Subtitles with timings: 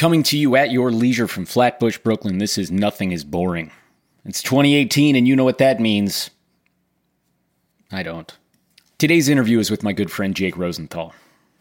[0.00, 3.70] Coming to you at your leisure from Flatbush, Brooklyn, this is Nothing is Boring.
[4.24, 6.30] It's 2018, and you know what that means.
[7.92, 8.34] I don't.
[8.96, 11.12] Today's interview is with my good friend Jake Rosenthal.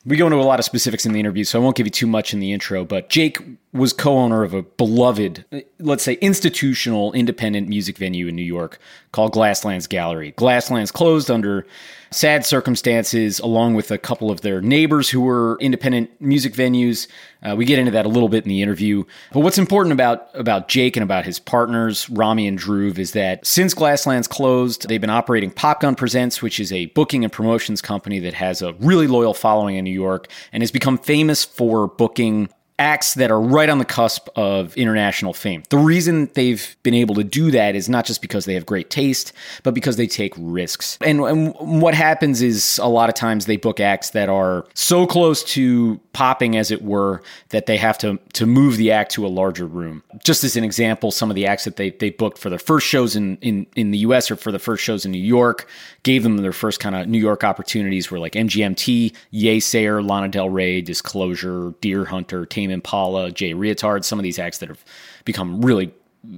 [0.06, 1.92] We go into a lot of specifics in the interview, so I won't give you
[1.92, 3.38] too much in the intro, but Jake
[3.72, 5.46] was co owner of a beloved,
[5.80, 8.80] let's say, institutional independent music venue in New York
[9.12, 10.32] called Glasslands Gallery.
[10.32, 11.68] Glasslands closed under
[12.12, 17.08] sad circumstances, along with a couple of their neighbors who were independent music venues.
[17.44, 19.04] Uh, we get into that a little bit in the interview.
[19.31, 23.45] But what's important about, about Jake and about his partners, Rami and Dhruv, is that
[23.45, 28.18] since Glasslands closed, they've been operating Popgun Presents, which is a booking and promotions company
[28.20, 32.49] that has a really loyal following in New York and has become famous for booking
[32.79, 35.63] acts that are right on the cusp of international fame.
[35.70, 38.89] The reason they've been able to do that is not just because they have great
[38.89, 40.98] taste, but because they take risks.
[41.02, 45.05] And, and what happens is a lot of times they book acts that are so
[45.05, 49.26] close to popping, as it were, that they have to to move the act to
[49.26, 50.04] a larger room.
[50.23, 52.88] Just as an example, some of the acts that they they booked for their first
[52.88, 54.30] shows in in, in the U.S.
[54.32, 55.68] or for the first shows in New York
[56.04, 60.49] gave them their first kind of New York opportunities were like MGMT, Yeasayer, Lana Del
[60.49, 64.84] Rey, Disclosure, Deerhunter Tame Impala, Jay Reatard, some of these acts that have
[65.25, 65.91] become really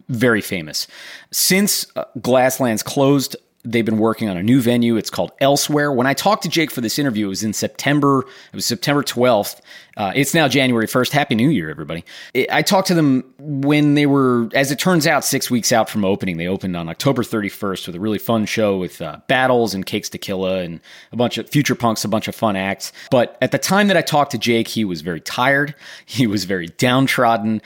[0.09, 0.88] very famous.
[1.31, 4.98] Since uh, Glasslands closed, they've been working on a new venue.
[4.98, 5.92] It's called Elsewhere.
[5.92, 8.20] When I talked to Jake for this interview, it was in September.
[8.22, 9.62] It was September 12th.
[9.98, 11.12] Uh, it's now January 1st.
[11.12, 12.04] Happy New Year, everybody.
[12.50, 16.06] I talked to them when they were, as it turns out, six weeks out from
[16.06, 16.38] opening.
[16.38, 20.09] They opened on October 31st with a really fun show with uh, battles and Cakes
[20.09, 20.80] da Killa and
[21.12, 22.94] a bunch of future punks, a bunch of fun acts.
[23.12, 25.76] But at the time that I talked to Jake, he was very tired.
[26.06, 27.62] He was very downtrodden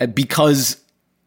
[0.00, 0.83] uh, because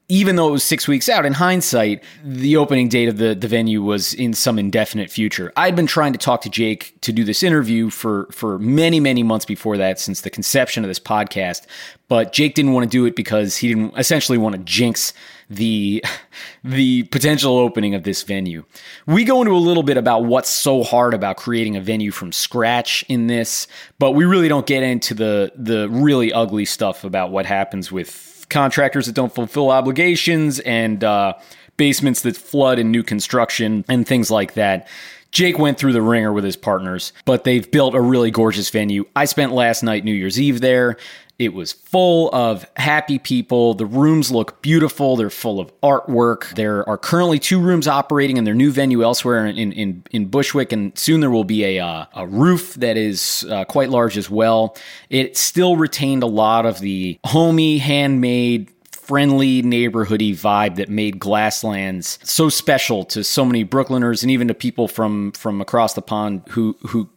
[0.09, 3.47] even though it was six weeks out, in hindsight, the opening date of the, the
[3.47, 5.51] venue was in some indefinite future.
[5.57, 9.21] I'd been trying to talk to Jake to do this interview for, for many, many
[9.21, 11.65] months before that, since the conception of this podcast.
[12.07, 15.11] But Jake didn't want to do it because he didn't essentially want to jinx
[15.49, 16.01] the
[16.63, 18.63] the potential opening of this venue.
[19.07, 22.31] We go into a little bit about what's so hard about creating a venue from
[22.31, 23.67] scratch in this,
[23.99, 28.36] but we really don't get into the the really ugly stuff about what happens with
[28.49, 31.33] contractors that don't fulfill obligations and uh,
[31.77, 34.87] basements that flood in new construction and things like that.
[35.31, 39.05] Jake went through the wringer with his partners, but they've built a really gorgeous venue.
[39.15, 40.97] I spent last night, New Year's Eve, there.
[41.39, 43.75] It was full of happy people.
[43.75, 45.15] The rooms look beautiful.
[45.15, 46.55] They're full of artwork.
[46.55, 50.71] There are currently two rooms operating in their new venue elsewhere in, in, in Bushwick,
[50.71, 54.31] and soon there will be a, uh, a roof that is uh, quite large as
[54.31, 54.75] well.
[55.11, 62.17] It still retained a lot of the homey, handmade, friendly neighborhoody vibe that made Glasslands
[62.27, 66.41] so special to so many Brooklyners and even to people from from across the pond
[66.49, 67.09] who who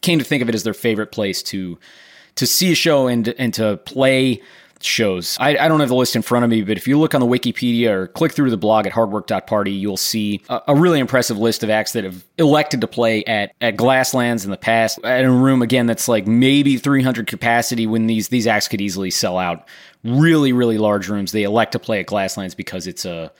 [0.00, 1.76] came to think of it as their favorite place to
[2.36, 4.42] to see a show and and to play
[4.84, 5.36] shows.
[5.40, 7.20] I, I, don't have the list in front of me, but if you look on
[7.20, 11.38] the Wikipedia or click through the blog at hardwork.party, you'll see a, a, really impressive
[11.38, 14.98] list of acts that have elected to play at, at Glasslands in the past.
[15.02, 19.10] At a room, again, that's like maybe 300 capacity when these, these acts could easily
[19.10, 19.66] sell out.
[20.02, 21.32] Really, really large rooms.
[21.32, 23.32] They elect to play at Glasslands because it's a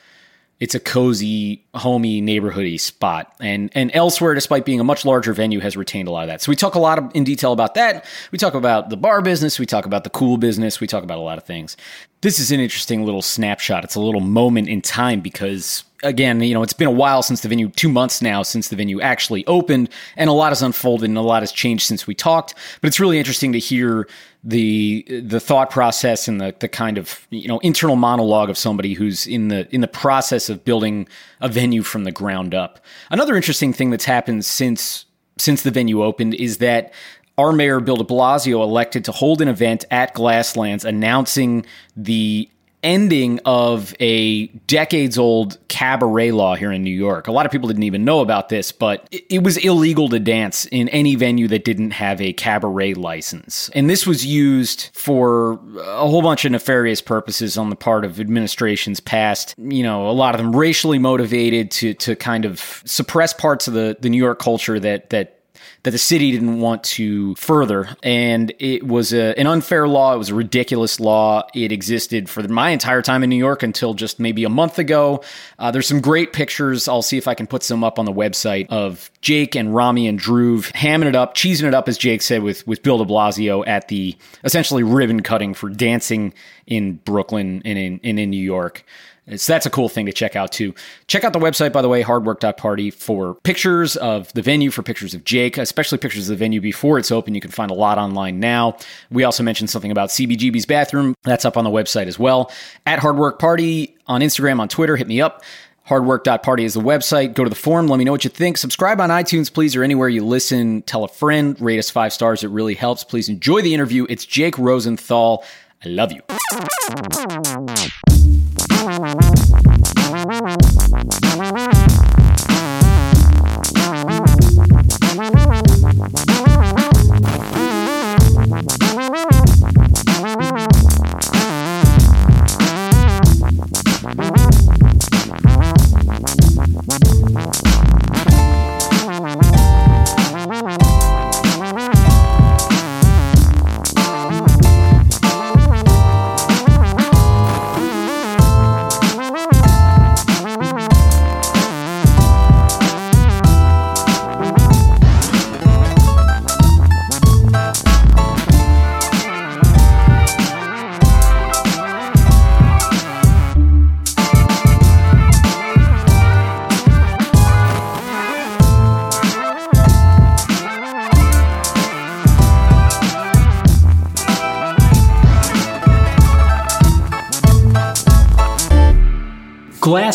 [0.64, 3.30] it's a cozy, homey, neighborhoody spot.
[3.38, 6.40] And and elsewhere, despite being a much larger venue, has retained a lot of that.
[6.40, 8.06] So we talk a lot of, in detail about that.
[8.32, 9.58] We talk about the bar business.
[9.58, 10.80] We talk about the cool business.
[10.80, 11.76] We talk about a lot of things.
[12.22, 13.84] This is an interesting little snapshot.
[13.84, 17.40] It's a little moment in time because again, you know, it's been a while since
[17.40, 21.08] the venue, two months now since the venue actually opened, and a lot has unfolded
[21.08, 22.54] and a lot has changed since we talked.
[22.80, 24.06] But it's really interesting to hear
[24.44, 28.92] the the thought process and the the kind of you know internal monologue of somebody
[28.92, 31.08] who's in the in the process of building
[31.40, 32.78] a venue from the ground up.
[33.10, 35.06] Another interesting thing that's happened since
[35.38, 36.92] since the venue opened is that
[37.36, 41.66] our mayor Bill de Blasio elected to hold an event at Glasslands announcing
[41.96, 42.48] the
[42.84, 47.26] ending of a decades old cabaret law here in New York.
[47.26, 50.66] A lot of people didn't even know about this, but it was illegal to dance
[50.66, 53.70] in any venue that didn't have a cabaret license.
[53.74, 58.20] And this was used for a whole bunch of nefarious purposes on the part of
[58.20, 63.32] administrations past, you know, a lot of them racially motivated to to kind of suppress
[63.32, 65.40] parts of the, the New York culture that that
[65.82, 67.88] that the city didn't want to further.
[68.02, 70.14] And it was a, an unfair law.
[70.14, 71.46] It was a ridiculous law.
[71.54, 75.22] It existed for my entire time in New York until just maybe a month ago.
[75.58, 76.88] Uh, there's some great pictures.
[76.88, 80.08] I'll see if I can put some up on the website of Jake and Rami
[80.08, 83.04] and Dhruv hamming it up, cheesing it up, as Jake said, with, with Bill de
[83.04, 86.32] Blasio at the essentially ribbon cutting for dancing
[86.66, 88.84] in Brooklyn and in, and in New York.
[89.26, 90.74] So that's a cool thing to check out too.
[91.06, 95.14] Check out the website, by the way, hardwork.party for pictures of the venue, for pictures
[95.14, 97.34] of Jake, especially pictures of the venue before it's open.
[97.34, 98.76] You can find a lot online now.
[99.10, 101.14] We also mentioned something about CBGB's bathroom.
[101.22, 102.52] That's up on the website as well.
[102.84, 105.42] At Hardwork Party on Instagram, on Twitter, hit me up.
[105.84, 107.34] Hardwork.party is the website.
[107.34, 107.88] Go to the forum.
[107.88, 108.56] Let me know what you think.
[108.56, 110.80] Subscribe on iTunes, please, or anywhere you listen.
[110.82, 111.60] Tell a friend.
[111.60, 112.42] Rate us five stars.
[112.42, 113.04] It really helps.
[113.04, 114.06] Please enjoy the interview.
[114.08, 115.44] It's Jake Rosenthal.
[115.84, 116.22] I love you.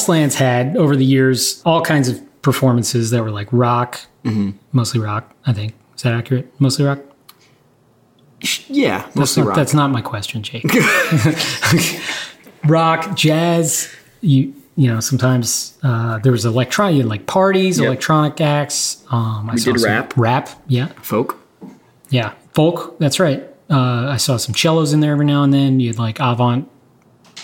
[0.10, 4.52] Glasslands had over the years all kinds of performances that were like rock, mm-hmm.
[4.72, 5.34] mostly rock.
[5.46, 6.52] I think is that accurate?
[6.60, 7.00] Mostly rock.
[8.68, 9.56] Yeah, mostly that's not, rock.
[9.56, 10.66] That's not my question, Jake.
[12.66, 13.94] rock, jazz.
[14.22, 17.88] You you know sometimes uh, there was electronic like parties, yep.
[17.88, 19.04] electronic acts.
[19.12, 21.40] Um, I we did rap, rap, yeah, folk,
[22.10, 22.98] yeah, folk.
[23.00, 23.44] That's right.
[23.70, 25.80] Uh, I saw some cellos in there every now and then.
[25.80, 26.68] You had like avant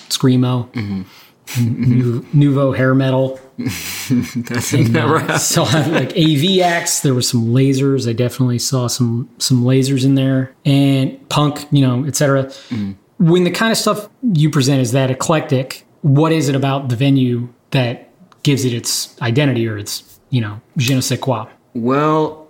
[0.09, 0.71] screamo.
[0.71, 1.03] Mm-hmm
[1.47, 3.39] mm nouveau hair metal.
[3.57, 7.01] That's and, uh, so like AVX.
[7.01, 8.09] There were some lasers.
[8.09, 12.45] I definitely saw some some lasers in there and punk, you know, etc.
[12.69, 12.95] Mm.
[13.17, 16.95] When the kind of stuff you present is that eclectic, what is it about the
[16.95, 18.09] venue that
[18.43, 21.47] gives it its identity or its you know je ne sais quoi?
[21.73, 22.44] Well,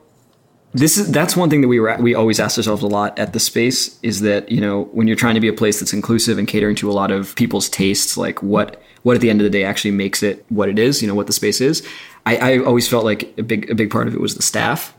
[0.75, 3.31] this is that's one thing that we were, we always asked ourselves a lot at
[3.31, 6.37] the space is that you know when you're trying to be a place that's inclusive
[6.37, 9.45] and catering to a lot of people's tastes like what what at the end of
[9.45, 11.87] the day actually makes it what it is you know what the space is.
[12.25, 14.93] I, I always felt like a big a big part of it was the staff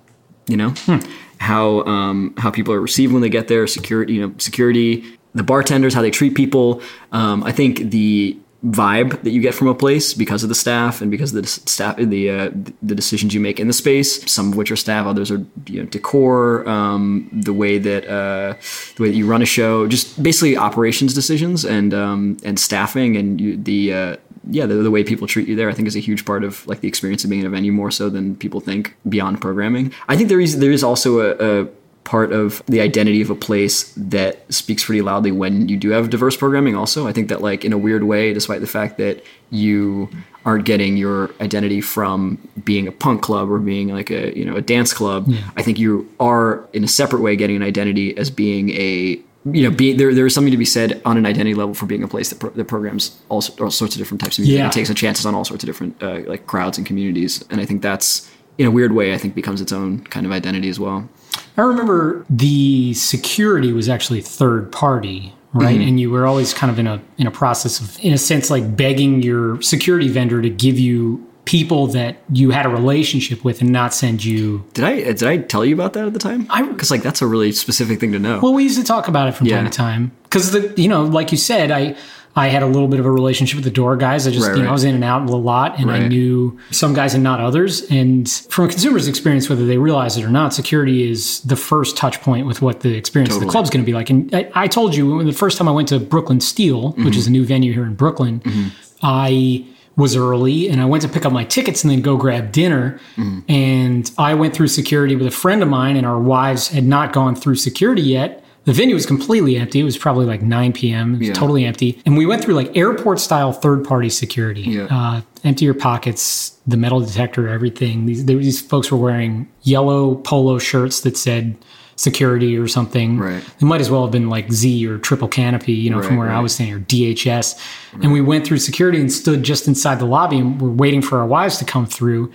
[0.49, 0.70] you know?
[0.70, 0.99] Hmm.
[1.38, 5.43] how um, how people are received when they get there security you know security the
[5.43, 6.81] bartenders how they treat people.
[7.12, 11.03] Um, i think the vibe that you get from a place because of the staff
[11.03, 12.50] and because of the staff the uh,
[12.82, 15.82] the decisions you make in the space some of which are staff others are you
[15.82, 18.55] know decor um, the way that uh,
[18.97, 23.17] the way that you run a show just basically operations decisions and um, and staffing
[23.17, 24.17] and you, the uh,
[24.50, 26.67] yeah the, the, way people treat you there I think is a huge part of
[26.67, 29.93] like the experience of being in a venue more so than people think beyond programming.
[30.08, 31.69] I think there is there is also a, a
[32.06, 36.08] part of the identity of a place that speaks pretty loudly when you do have
[36.08, 39.23] diverse programming also i think that like in a weird way despite the fact that
[39.50, 40.08] you
[40.44, 44.55] aren't getting your identity from being a punk club or being like a you know
[44.56, 45.50] a dance club yeah.
[45.56, 49.20] i think you are in a separate way getting an identity as being a
[49.53, 51.87] you know, be, there there is something to be said on an identity level for
[51.87, 54.58] being a place that, pro, that programs all, all sorts of different types of music
[54.58, 54.64] yeah.
[54.64, 57.44] and takes chances on all sorts of different uh, like crowds and communities.
[57.49, 60.32] And I think that's in a weird way, I think becomes its own kind of
[60.32, 61.08] identity as well.
[61.56, 65.79] I remember the security was actually third party, right?
[65.79, 65.88] Mm-hmm.
[65.88, 68.51] And you were always kind of in a in a process of, in a sense,
[68.51, 73.60] like begging your security vendor to give you people that you had a relationship with
[73.63, 74.65] and not send you.
[74.75, 76.46] Did I did I tell you about that at the time?
[76.51, 78.41] I Because like that's a really specific thing to know.
[78.43, 79.56] Well, we used to talk about it from yeah.
[79.56, 81.96] time to time because the you know like you said I
[82.36, 84.26] I had a little bit of a relationship with the door guys.
[84.26, 84.70] I just, right, you know, right.
[84.70, 86.02] I was in and out a lot and right.
[86.02, 87.90] I knew some guys and not others.
[87.90, 91.96] And from a consumer's experience, whether they realize it or not, security is the first
[91.96, 93.46] touch point with what the experience totally.
[93.46, 94.10] of the club's going to be like.
[94.10, 97.06] And I, I, told you the first time I went to Brooklyn Steel, mm-hmm.
[97.06, 98.69] which is a new venue here in Brooklyn, mm-hmm.
[99.02, 99.64] I
[99.96, 103.00] was early and I went to pick up my tickets and then go grab dinner.
[103.16, 103.50] Mm-hmm.
[103.50, 107.14] And I went through security with a friend of mine and our wives had not
[107.14, 108.44] gone through security yet.
[108.67, 109.79] The venue was completely empty.
[109.79, 111.15] It was probably like 9 p.m.
[111.15, 111.35] It was yeah.
[111.35, 112.03] totally empty.
[112.05, 114.63] And we went through like airport style third party security.
[114.63, 114.89] Yeah.
[114.91, 118.06] Uh, empty your pockets, the metal detector, everything.
[118.06, 121.56] These, these folks were wearing yellow polo shirts that said
[121.94, 123.19] security or something.
[123.19, 123.44] Right.
[123.61, 126.17] It might as well have been like Xe or triple canopy, you know, right, from
[126.17, 126.37] where right.
[126.37, 127.56] I was standing, or DHS.
[127.93, 128.03] Right.
[128.03, 131.20] And we went through security and stood just inside the lobby and we're waiting for
[131.20, 132.32] our wives to come through.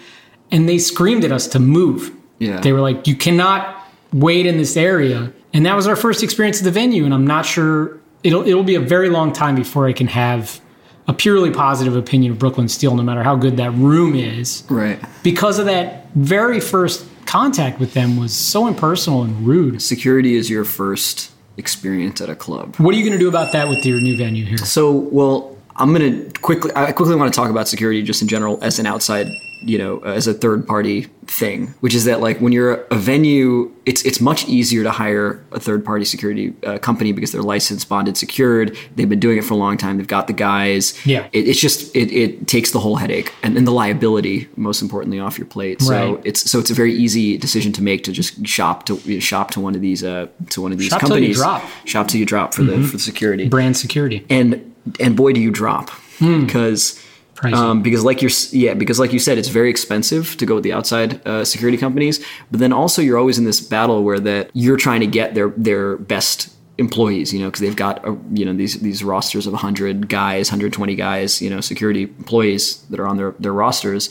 [0.49, 2.15] And they screamed at us to move.
[2.39, 2.61] Yeah.
[2.61, 6.59] They were like, you cannot wait in this area and that was our first experience
[6.59, 7.05] at the venue.
[7.05, 10.59] And I'm not sure it'll it'll be a very long time before I can have
[11.07, 14.99] a purely positive opinion of Brooklyn Steel, no matter how good that room is, Right.
[15.23, 19.81] because of that very first contact with them was so impersonal and rude.
[19.81, 22.75] Security is your first experience at a club.
[22.77, 24.57] What are you going to do about that with your new venue here?
[24.59, 28.27] So, well, I'm going to quickly, I quickly want to talk about security just in
[28.27, 29.27] general as an outside,
[29.63, 33.71] you know, as a third party thing, which is that like when you're a venue,
[33.85, 37.87] it's, it's much easier to hire a third party security uh, company because they're licensed,
[37.87, 38.75] bonded, secured.
[38.95, 39.97] They've been doing it for a long time.
[39.97, 40.93] They've got the guys.
[41.05, 41.27] Yeah.
[41.31, 45.19] It, it's just, it, it takes the whole headache and then the liability, most importantly,
[45.19, 45.81] off your plate.
[45.81, 46.21] So Right.
[46.25, 49.19] it's, so it's a very easy decision to make to just shop to you know,
[49.19, 51.37] shop to one of these, uh, to one of these Shop till you companies.
[51.37, 51.61] drop.
[51.61, 51.85] Mm-hmm.
[51.87, 54.25] Shop till you drop for the, for the security Brand security.
[54.29, 57.00] and and boy do you drop because Pricey.
[57.43, 60.63] Um, because like you're yeah because like you said it's very expensive to go with
[60.63, 62.23] the outside uh, security companies.
[62.49, 65.49] But then also you're always in this battle where that you're trying to get their
[65.49, 69.53] their best employees you know because they've got uh, you know these these rosters of
[69.53, 74.09] 100 guys 120 guys you know security employees that are on their their rosters.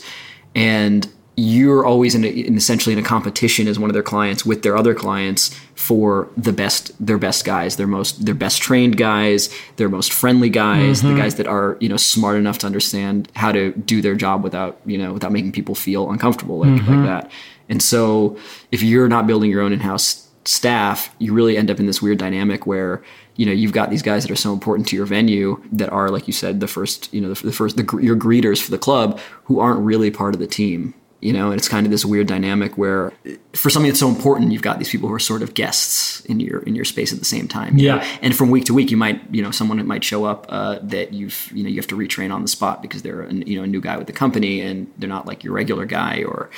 [0.53, 1.07] And
[1.37, 4.63] you're always in, a, in essentially in a competition as one of their clients with
[4.63, 9.49] their other clients for the best their best guys their most their best trained guys
[9.77, 11.17] their most friendly guys the mm-hmm.
[11.17, 14.79] guys that are you know smart enough to understand how to do their job without
[14.85, 17.05] you know without making people feel uncomfortable like, like mm-hmm.
[17.05, 17.31] that.
[17.69, 18.37] And so
[18.71, 22.17] if you're not building your own in-house staff you really end up in this weird
[22.17, 23.01] dynamic where
[23.35, 26.09] you know you've got these guys that are so important to your venue that are
[26.09, 28.77] like you said the first you know the, the first the, your greeters for the
[28.77, 32.03] club who aren't really part of the team you know and it's kind of this
[32.03, 33.13] weird dynamic where
[33.53, 36.39] for something that's so important you've got these people who are sort of guests in
[36.39, 37.95] your in your space at the same time Yeah.
[37.97, 38.03] know?
[38.21, 41.13] and from week to week you might you know someone might show up uh, that
[41.13, 43.63] you've you know you have to retrain on the spot because they're a, you know
[43.63, 46.49] a new guy with the company and they're not like your regular guy or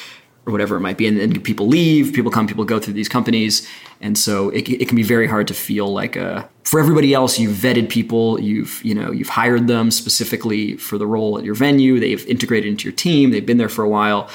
[0.46, 1.08] or whatever it might be.
[1.08, 3.66] And then people leave people come people go through these companies.
[4.02, 7.40] And so it, it can be very hard to feel like a for everybody else
[7.40, 11.56] you've vetted people you've you know you've hired them specifically for the role at your
[11.56, 11.98] venue.
[12.00, 13.32] They've integrated into your team.
[13.32, 14.30] They've been there for a while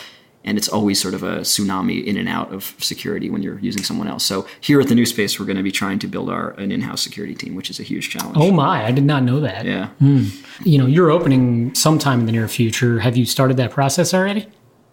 [0.44, 3.82] and it's always sort of a tsunami in and out of security when you're using
[3.82, 6.30] someone else so here at the new space we're going to be trying to build
[6.30, 9.22] our an in-house security team which is a huge challenge Oh my, I did not
[9.22, 9.64] know that.
[9.66, 10.24] yeah hmm.
[10.64, 12.98] You know, you're opening sometime in the near future.
[12.98, 14.46] Have you started that process already?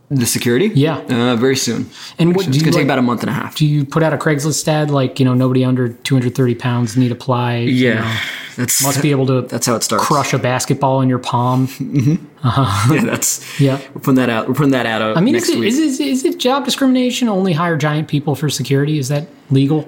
[0.10, 0.98] The security Yeah.
[1.10, 3.22] uh, very soon And what it's do you going to take like- about a month
[3.22, 5.90] and a half Do you put out a Craigslist ad like, you know, nobody under
[5.90, 7.58] 230 pounds need apply?
[7.58, 8.16] you yeah know,
[8.58, 11.68] that's must be able to that's how it starts crush a basketball in your palm.
[12.44, 13.80] uh-huh yeah that's Yeah.
[13.94, 16.00] we're putting that out we're putting that out uh, I mean, next is it, is,
[16.00, 19.00] it, is it job discrimination only hire giant people for security?
[19.00, 19.88] Is that legal?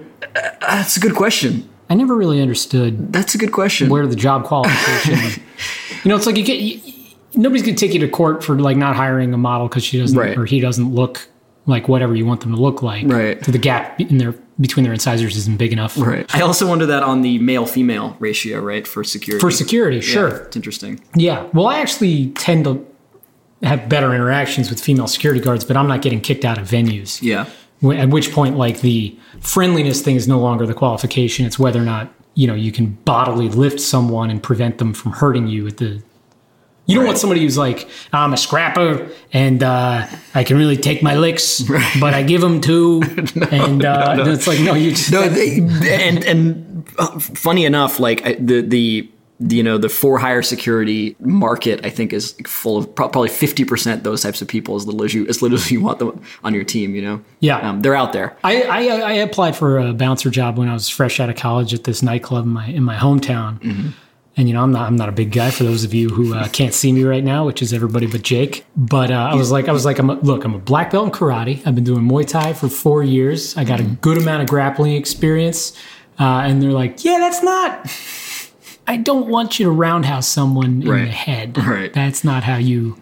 [0.62, 4.44] that's a good question I never really understood that's a good question where the job
[4.46, 5.44] qualification.
[6.04, 6.82] you know, it's like you get you,
[7.38, 10.00] nobody's going to take you to court for like not hiring a model because she
[10.00, 10.38] doesn't Right.
[10.38, 11.28] or he doesn't look
[11.66, 13.06] like whatever you want them to look like.
[13.08, 13.44] Right.
[13.46, 16.88] So the gap in their between their incisors isn't big enough right i also wonder
[16.88, 19.98] that on the male female ratio right for security for security.
[19.98, 20.28] Yeah, Sure.
[20.30, 21.46] it's interesting Yeah.
[21.54, 22.84] Well, I actually tend to
[23.64, 27.22] have better interactions with female security guards, but I'm not getting kicked out of venues.
[27.22, 27.46] yeah
[27.84, 31.86] At which point, like the friendliness thing is no longer the qualification; it's whether or
[31.86, 35.78] not you know you can bodily lift someone and prevent them from hurting you at
[35.78, 36.02] the.
[36.88, 41.04] You don't want somebody who's like, I'm a scrapper and uh, I can really take
[41.04, 41.62] my licks,
[42.00, 43.02] but I give them two,
[43.52, 48.00] and uh, and it's like, no, you just No, they, and and uh, funny enough,
[48.00, 52.96] like the the you know the for hire security market, I think is full of
[52.96, 55.82] probably fifty percent those types of people as little as you as little as you
[55.82, 56.96] want them on your team.
[56.96, 57.58] You know, Yeah.
[57.70, 58.36] um, they're out there.
[58.44, 61.74] I, I I applied for a bouncer job when I was fresh out of college
[61.74, 63.94] at this nightclub in my in my hometown.
[64.40, 66.36] And you know, I'm not I'm not a big guy for those of you who
[66.36, 68.66] uh, can't see me right now, which is everybody but Jake.
[68.78, 71.06] But uh, I was like, I was like, I'm a, look, I'm a black belt
[71.08, 71.66] in karate.
[71.66, 73.58] I've been doing Muay Thai for four years.
[73.58, 75.76] I got a good amount of grappling experience.
[76.20, 77.92] Uh, and they're like, yeah, that's not.
[78.88, 81.06] I don't want you to roundhouse someone in Right.
[81.06, 81.58] the head.
[81.58, 81.92] Right.
[81.92, 82.98] That's not how you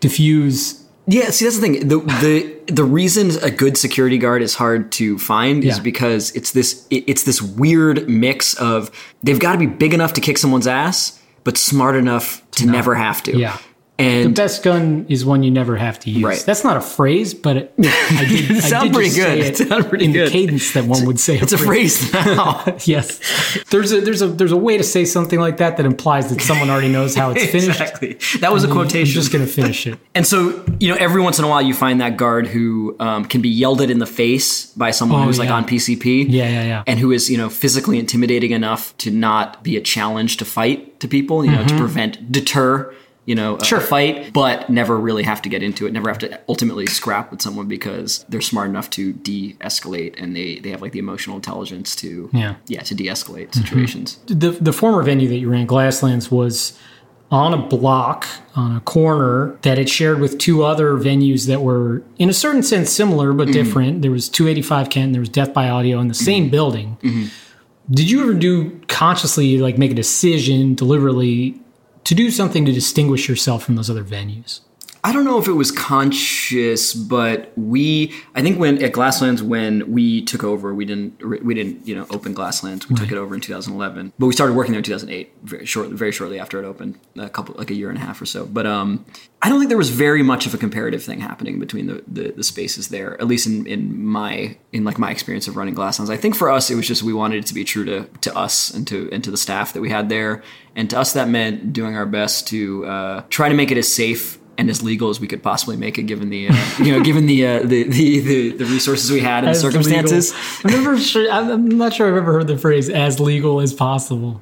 [0.00, 0.79] diffuse.
[1.10, 1.88] Yeah, see that's the thing.
[1.88, 6.52] The the the reason a good security guard is hard to find is because it's
[6.52, 8.90] this it- it's this weird mix of
[9.22, 12.94] they've got to be big enough to kick someone's ass, but smart enough to never
[12.94, 13.36] have to.
[13.36, 13.58] Yeah.
[14.00, 16.22] The best gun is one you never have to use.
[16.24, 16.42] Right.
[16.46, 19.38] That's not a phrase, but it, I did, I sounds pretty good.
[19.38, 20.28] It it sounds pretty in good.
[20.28, 21.38] the cadence that one would say.
[21.38, 22.64] it's a phrase now.
[22.84, 23.20] yes.
[23.70, 26.40] There's a there's a there's a way to say something like that that implies that
[26.40, 27.80] someone already knows how it's finished.
[27.80, 28.18] exactly.
[28.40, 29.12] That was a I'm quotation.
[29.12, 29.98] just gonna finish it.
[30.14, 33.24] And so, you know, every once in a while you find that guard who um,
[33.24, 36.26] can be yelled at in the face by someone Oh, who's like on PCP.
[36.28, 36.82] Yeah, yeah, yeah.
[36.86, 41.00] And who is, you know, physically intimidating enough to not be a challenge to fight
[41.00, 42.94] to people, you know, to prevent, deter,
[43.30, 43.64] you know, a- Mm-hmm.
[43.64, 43.78] Sure.
[43.78, 47.30] a fight, but never really have to get into it, never have to ultimately scrap
[47.30, 50.98] with someone because they're smart enough to de escalate and they, they have like the
[50.98, 52.56] emotional intelligence to, Yeah.
[52.66, 53.60] yeah, to de escalate mm-hmm.
[53.60, 54.18] situations.
[54.26, 56.76] The the former venue that you ran, Glasslands, was
[57.30, 62.02] on a block on a corner that it shared with two other venues that were
[62.18, 63.52] in a certain sense similar but mm-hmm.
[63.52, 64.02] different.
[64.02, 66.24] There was 285 Kent, and there was Death by Audio in the mm-hmm.
[66.24, 66.98] same building.
[67.88, 71.60] Did you ever do consciously like make a decision deliberately
[72.04, 74.60] to do something to distinguish yourself from those other venues?
[75.02, 79.90] I don't know if it was conscious, but we I think when at Glasslands when
[79.90, 82.88] we took over, we didn't we didn't you know open Glasslands.
[82.88, 85.88] We took it over in 2011, but we started working there in 2008, very short
[85.90, 88.44] very shortly after it opened, a couple like a year and a half or so.
[88.44, 89.06] But um,
[89.40, 92.32] I don't think there was very much of a comparative thing happening between the the,
[92.32, 96.10] the spaces there, at least in, in my in like my experience of running Glasslands.
[96.10, 98.36] I think for us it was just we wanted it to be true to to
[98.36, 100.42] us and to and to the staff that we had there,
[100.76, 103.90] and to us that meant doing our best to uh, try to make it as
[103.90, 107.02] safe and as legal as we could possibly make it, given the uh, you know
[107.02, 110.32] given the, uh, the, the the the resources we had and the circumstances.
[110.32, 110.78] legal.
[110.78, 111.30] I'm never sure.
[111.32, 114.40] I'm not sure I've ever heard the phrase "as legal as possible."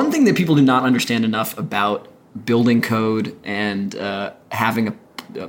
[0.00, 2.08] One thing that people do not understand enough about
[2.44, 4.94] building code and uh, having a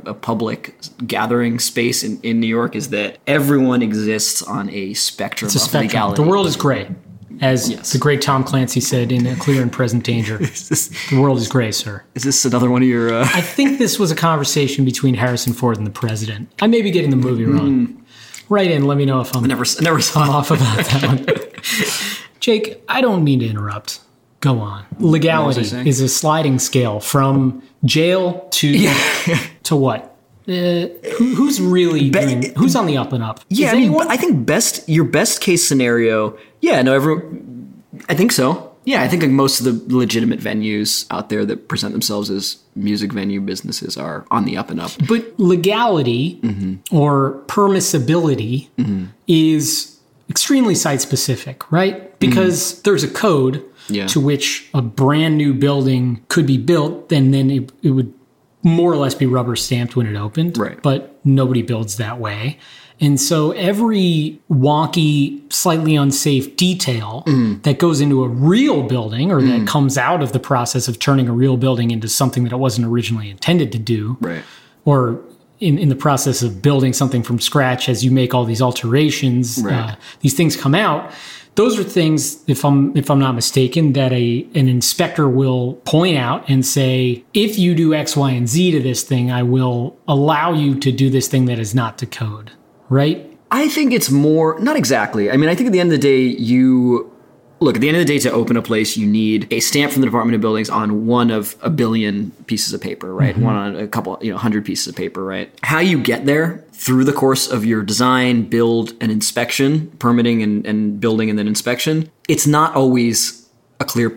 [0.05, 5.45] a public gathering space in, in New York is that everyone exists on a spectrum
[5.47, 5.87] It's a of spectrum.
[5.87, 6.23] legality.
[6.23, 6.87] The world is gray,
[7.41, 7.91] as Yes.
[7.91, 10.37] the great Tom Clancy said in "A Clear and Present Danger."
[10.69, 12.03] This, the world is gray, sir.
[12.15, 13.13] is this another one of your?
[13.13, 16.49] Uh, I think this was a conversation between Harrison Ford and the president.
[16.61, 18.01] I may be getting the movie wrong.
[18.49, 20.21] Write in, let me know if I'm never never saw.
[20.21, 21.25] off about that one.
[22.39, 23.99] Jake, I don't mean to interrupt.
[24.41, 24.85] Go on.
[24.99, 28.93] Legality I is a sliding scale from jail to
[29.63, 30.14] to what?
[30.47, 30.87] Uh,
[31.17, 33.39] who, who's really doing, who's on the up and up?
[33.49, 34.07] Yeah, Is I mean, anyone?
[34.11, 36.37] I think best your best case scenario.
[36.61, 37.15] Yeah, no, every,
[38.09, 38.71] I think so.
[38.85, 42.57] Yeah, I think like most of the legitimate venues out there that present themselves as
[42.75, 44.91] music venue businesses are on the up and up.
[45.07, 46.95] But legality Mm-hmm.
[46.95, 48.67] or permissibility
[49.27, 49.99] is
[50.29, 52.17] extremely site specific, right?
[52.19, 53.93] Because there's a code Mm-hmm.
[53.93, 54.07] Yeah.
[54.07, 58.11] to which a brand new building could be built, and then it, it would
[58.65, 60.57] more or less be rubber stamped when it opened.
[60.57, 60.81] Right.
[60.81, 62.57] But nobody builds that way.
[62.99, 67.61] And so every wonky, slightly unsafe detail Mm-hmm.
[67.61, 71.27] that goes into a real building or that comes out of the process of turning
[71.27, 74.43] a real building into something that it wasn't originally intended to do, Right.
[74.85, 75.19] or
[75.59, 79.59] in, in the process of building something from scratch as you make all these alterations
[79.63, 79.91] Right.
[79.91, 81.11] uh, these things come out
[81.55, 86.17] those are things if i'm if i'm not mistaken that a an inspector will point
[86.17, 89.97] out and say if you do x y and z to this thing i will
[90.07, 92.51] allow you to do this thing that is not to code
[92.89, 95.31] right I think it's more not exactly.
[95.31, 97.11] I mean, I think at the end of the day, you
[97.61, 99.93] look at the end of the day to open a place, you need a stamp
[99.93, 103.33] from the Department of Buildings on one of a billion pieces of paper, right?
[103.33, 103.45] Mm-hmm.
[103.45, 105.53] One on a couple, you know, hundred pieces of paper, right?
[105.63, 110.65] How you get there through the course of your design, build, and inspection, permitting and,
[110.67, 112.11] and building, and then inspection.
[112.27, 114.09] It's not always a clear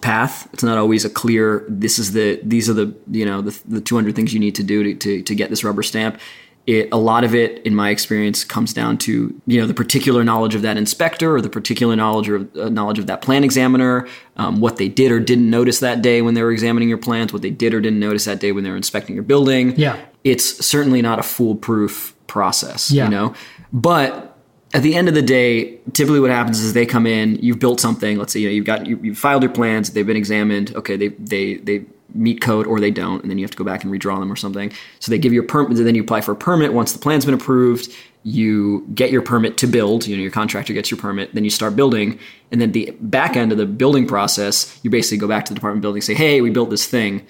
[0.00, 0.48] path.
[0.52, 1.64] It's not always a clear.
[1.68, 2.40] This is the.
[2.42, 2.96] These are the.
[3.10, 5.50] You know the the two hundred things you need to do to, to to get
[5.50, 6.18] this rubber stamp.
[6.66, 10.24] It a lot of it, in my experience, comes down to you know the particular
[10.24, 14.08] knowledge of that inspector or the particular knowledge or uh, knowledge of that plan examiner,
[14.36, 17.32] um, what they did or didn't notice that day when they were examining your plans,
[17.32, 19.74] what they did or didn't notice that day when they were inspecting your building.
[19.76, 19.96] Yeah.
[20.24, 22.90] it's certainly not a foolproof process.
[22.90, 23.04] Yeah.
[23.04, 23.34] you know,
[23.72, 24.36] but
[24.74, 27.80] at the end of the day, typically what happens is they come in, you've built
[27.80, 28.18] something.
[28.18, 30.74] Let's say you know, you've got you, you've filed your plans, they've been examined.
[30.74, 33.64] Okay, they they they meet code or they don't, and then you have to go
[33.64, 34.72] back and redraw them or something.
[35.00, 36.72] So they give you a permit, and then you apply for a permit.
[36.72, 40.06] Once the plan's been approved, you get your permit to build.
[40.06, 42.18] You know, your contractor gets your permit, then you start building,
[42.50, 45.54] and then the back end of the building process, you basically go back to the
[45.54, 47.26] Department of Building, and say, hey, we built this thing.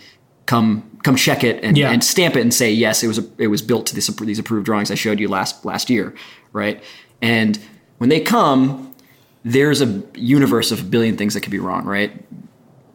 [0.47, 1.91] Come, come check it and, Yeah.
[1.91, 4.39] and stamp it and say yes, it was a, it was built to this, these
[4.39, 6.15] approved drawings I showed you last last year,
[6.53, 6.81] right?
[7.21, 7.59] And
[7.99, 8.95] when they come,
[9.45, 12.13] there's a universe of a billion things that could be wrong, right?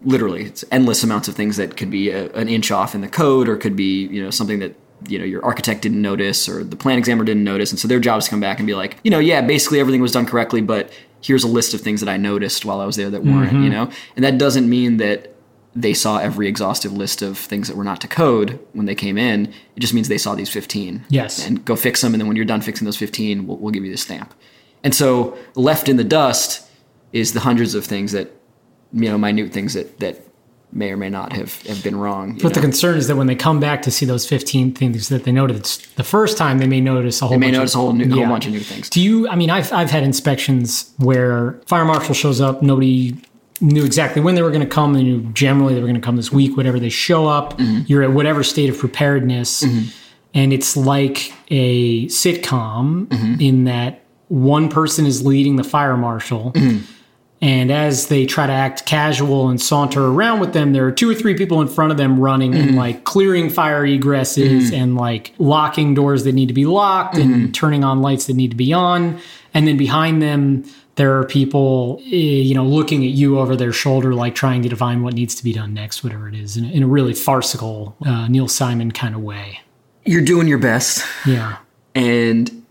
[0.04, 3.08] Literally, it's endless amounts of things that could be a, an inch off in the
[3.08, 4.76] code, or could be you know something that
[5.08, 8.00] you know your architect didn't notice, or the plan examiner didn't notice, and so their
[8.00, 10.26] job is to come back and be like, you know, yeah, basically everything was done
[10.26, 13.24] correctly, but here's a list of things that I noticed while I was there that
[13.24, 13.70] weren't, you mm-hmm.
[13.70, 15.32] know, and that doesn't mean that
[15.76, 19.18] they saw every exhaustive list of things that were not to code when they came
[19.18, 19.46] in.
[19.76, 21.06] It just means they saw these 15.
[21.10, 21.46] Yes.
[21.46, 22.14] And go fix them.
[22.14, 24.34] And then when you're done fixing those 15, we'll, we'll give you the stamp.
[24.84, 26.68] And so left in the dust
[27.14, 28.32] is the hundreds of things that,
[28.94, 30.20] you know, minute things that, that
[30.74, 32.38] may or may not have, have been wrong.
[32.42, 35.26] but the concern is that when they come back to see those 15 things that
[35.26, 37.80] they noticed the first time they may notice a whole they may bunch notice of,
[37.80, 38.16] a whole, new, Yeah.
[38.16, 38.90] whole bunch of new things.
[38.90, 39.28] Do you?
[39.28, 42.62] I mean, I've I've had inspections where fire marshal shows up.
[42.62, 43.16] Nobody
[43.60, 44.94] knew exactly when they were going to come.
[44.94, 46.56] They knew generally they were going to come this week.
[46.56, 47.82] Whatever they show up, Mm-hmm.
[47.88, 49.64] you're at whatever state of preparedness,
[50.34, 53.42] and it's like a sitcom Mm-hmm.
[53.42, 56.54] in that one person is leading the fire marshal.
[57.44, 61.10] And as they try to act casual and saunter around with them, there are two
[61.10, 65.34] or three people in front of them running and like clearing fire egresses and like
[65.40, 68.72] locking doors that need to be locked and turning on lights that need to be
[68.74, 69.20] on.
[69.56, 73.74] And then behind them, there are people, eh, you know, looking at you over their
[73.74, 76.66] shoulder, like trying to define what needs to be done next, whatever it is, in,
[76.66, 79.62] a- in a really farcical uh, Neil Simon kind of way.
[80.06, 81.58] You're doing your best, Yeah.
[81.96, 82.64] and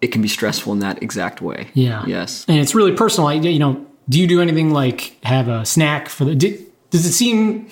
[0.00, 1.70] it can be stressful in that exact way.
[1.74, 2.04] Yeah.
[2.06, 2.44] Yes.
[2.46, 3.26] And it's really personal.
[3.28, 6.34] I- You know, do you do anything like have a snack for the?
[6.34, 7.68] Did, does it seem?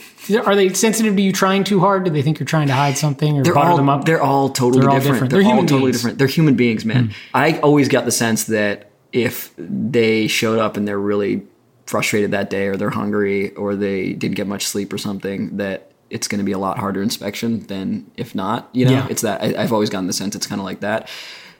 [0.46, 2.04] Are they sensitive to you trying too hard?
[2.04, 4.04] Do they think you're trying to hide something or They're butter all, them up?
[4.04, 5.14] they're all totally They're all different.
[5.16, 5.30] different.
[5.32, 5.96] They're, They're all totally beings.
[5.98, 6.18] different.
[6.18, 7.06] They're human beings, man.
[7.06, 7.12] Hmm.
[7.34, 11.42] I always got the sense that if they showed up and they're really
[11.86, 15.90] frustrated that day, or they're hungry, or they didn't get much sleep or something, that
[16.08, 18.68] it's going to be a lot harder inspection than if not.
[18.72, 19.06] You know, Yeah.
[19.10, 21.08] it's that I, I've always gotten the sense it's kind of like that.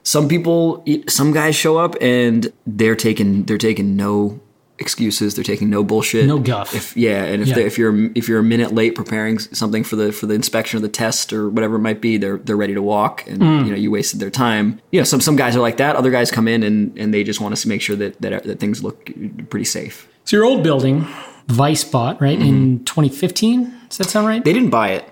[0.03, 4.40] Some people, some guys show up and they're taking they're taking no
[4.81, 5.35] excuses.
[5.35, 6.27] They're taking no bullshit.
[6.27, 6.75] No guff.
[6.75, 7.55] If yeah, and if Yeah.
[7.57, 10.79] they, if you're if you're a minute late preparing something for the for the inspection
[10.79, 13.64] or the test or whatever it might be, they're they're ready to walk, and Mm.
[13.66, 14.81] you know you wasted their time.
[14.90, 15.95] You know, some some guys are like that.
[15.97, 18.43] Other guys come in and and they just want us to make sure that that,
[18.45, 19.11] that things look
[19.51, 20.09] pretty safe.
[20.25, 21.07] so your old building,
[21.49, 22.49] Vice bought right Mm-hmm.
[22.49, 23.73] in 2015.
[23.88, 24.43] Does that sound right?
[24.45, 25.05] They didn't buy it;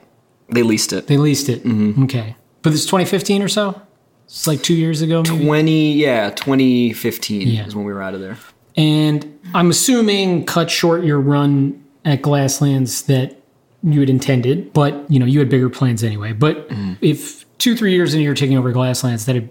[0.52, 1.06] they leased it.
[1.08, 1.64] They leased it.
[1.64, 2.04] Mm-hmm.
[2.04, 3.80] Okay, but it's 2015 or so.
[4.24, 5.44] It's like two years ago, maybe.
[5.46, 7.66] Twenty yeah, twenty fifteen Yeah.
[7.66, 8.36] is when we were out of there.
[8.78, 13.42] And I'm assuming cut short your run at Glasslands that
[13.82, 16.32] you had intended, but you know you had bigger plans anyway.
[16.32, 16.96] But mm.
[17.00, 19.50] if two three years into you're taking over Glasslands that had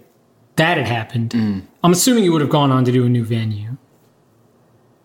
[0.56, 1.62] that had happened, mm.
[1.84, 3.76] I'm assuming you would have gone on to do a new venue.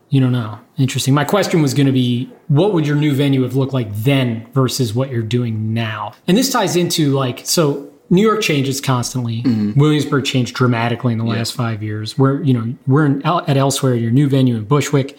[0.09, 0.59] You don't know.
[0.77, 1.13] Interesting.
[1.13, 4.47] My question was going to be, what would your new venue have looked like then
[4.53, 6.13] versus what you're doing now?
[6.27, 7.89] And this ties into like so.
[8.13, 9.41] New York changes constantly.
[9.41, 9.79] Mm-hmm.
[9.79, 12.15] Williamsburg changed dramatically in the last five years.
[12.15, 13.95] We're you know we're in, at elsewhere.
[13.95, 15.17] Your new venue in Bushwick.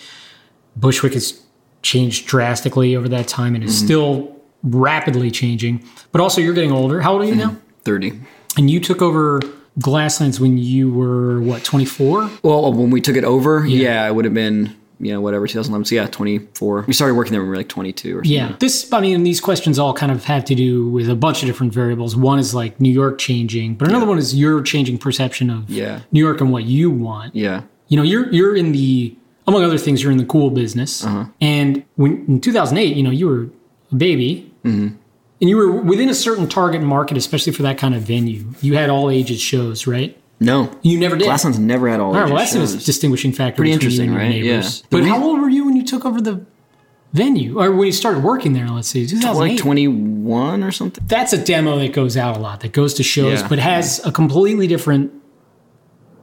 [0.77, 1.43] Bushwick has
[1.83, 3.85] changed drastically over that time and is mm-hmm.
[3.87, 5.85] still rapidly changing.
[6.13, 7.01] But also, you're getting older.
[7.01, 7.51] How old are you now?
[7.51, 7.81] Mm-hmm.
[7.83, 8.21] Thirty.
[8.57, 9.41] And you took over
[9.81, 12.31] Glasslands when you were what 24?
[12.45, 15.85] Well, when we took it over, yeah, it would have been you know whatever 2011.
[15.87, 16.85] So yeah, 24.
[16.87, 18.31] We started working there when we were like 22 or something.
[18.33, 18.57] Yeah.
[18.61, 21.47] This, I mean, these questions all kind of have to do with a bunch of
[21.47, 22.15] different variables.
[22.17, 26.01] One is like New York changing, but another one is your changing perception of Yeah.
[26.13, 27.35] New York and what you want.
[27.35, 27.63] Yeah.
[27.89, 31.05] You know, you're you're in the among other things, you're in the cool business.
[31.05, 31.27] Uh-huh.
[31.41, 33.49] And when in 2008, you know, you were
[33.93, 34.97] a baby, Mm-hmm.
[35.43, 38.47] and you were within a certain target market, especially for that kind of venue.
[38.63, 40.17] You had all ages shows, right?
[40.41, 40.71] No.
[40.83, 41.27] You never did.
[41.27, 42.09] Glasslands never had all.
[42.15, 43.57] All right, well, ages that's a distinguishing factor.
[43.59, 44.43] Pretty between you and interesting, right?
[44.47, 44.81] neighbors.
[44.81, 44.87] Yeah.
[44.91, 46.45] But The how old were you when you took over the
[47.13, 48.69] venue, or when you started working there?
[48.69, 49.39] Let's see, 2008.
[49.53, 51.05] like 21 or something.
[51.07, 53.49] that's a demo that goes out a lot, that goes to shows, Yeah.
[53.49, 55.13] but has a completely different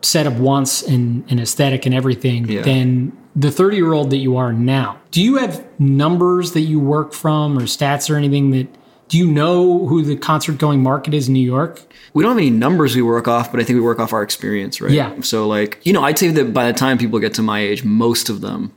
[0.01, 2.63] set of wants and, and aesthetic and everything Yeah.
[2.63, 4.97] than the 30 year old that you are now.
[5.11, 8.67] Do you have numbers that you work from or stats or anything that
[9.11, 11.81] do you know who the concert going market is in New York?
[12.13, 14.23] We don't have any numbers we work off, but I think we work off our
[14.23, 14.91] experience, right?
[14.91, 15.19] Yeah.
[15.19, 17.83] So like, you know, I'd say that by the time people get to my age,
[17.83, 18.73] most of them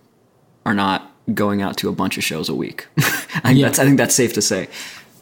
[0.66, 2.86] are not going out to a bunch of shows a week.
[2.98, 3.66] I think Yeah.
[3.66, 4.68] that's I think that's safe to say.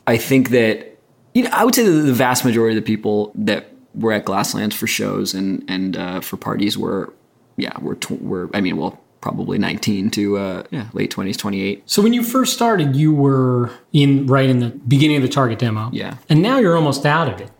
[0.06, 0.98] I think that
[1.34, 4.24] you know, I would say that the vast majority of the people that were at
[4.24, 7.12] Glasslands for shows and and uh, for parties were
[7.58, 11.82] yeah, were tw- were I mean, well, probably 19 to uh, yeah, late 20s, 28.
[11.86, 15.58] So when you first started, you were in right in the beginning of the target
[15.58, 15.88] demo.
[15.92, 16.18] Yeah.
[16.28, 17.50] And now you're almost out of it.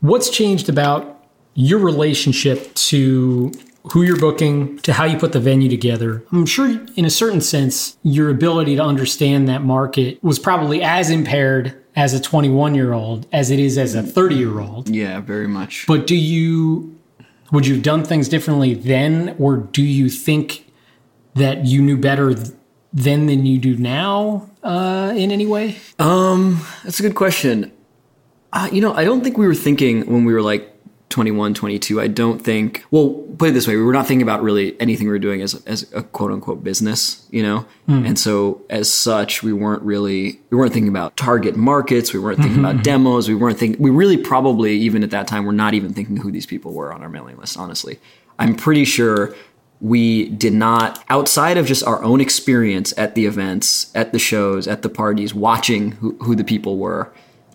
[0.00, 3.52] What's changed about your relationship to
[3.92, 6.22] who you're booking, to how you put the venue together?
[6.32, 11.10] I'm sure, in a certain sense, your ability to understand that market was probably as
[11.10, 14.88] impaired as a 21 year old as it is as a 30 year old.
[14.88, 15.86] Yeah, very much.
[15.86, 16.96] But do you,
[17.50, 20.67] would you have done things differently then, or do you think
[21.38, 22.50] that you knew better th-
[22.92, 25.76] then than you do now uh, in any way?
[25.98, 27.72] Um, That's a good question.
[28.52, 30.74] Uh, you know, I don't think we were thinking when we were like
[31.10, 32.00] 21, 22.
[32.00, 35.06] I don't think, well, put it this way, we were not thinking about really anything
[35.06, 37.66] we were doing as, as a quote unquote business, you know?
[37.86, 42.12] And so as such, we weren't really, we weren't thinking about target markets.
[42.12, 43.28] We weren't thinking about demos.
[43.28, 46.30] We weren't thinking, we really probably, even at that time, were not even thinking who
[46.30, 47.98] these people were on our mailing list, honestly.
[48.38, 49.34] I'm pretty sure
[49.80, 54.66] we did not outside of just our own experience at the events at the shows
[54.66, 57.12] at the parties watching who, who the people were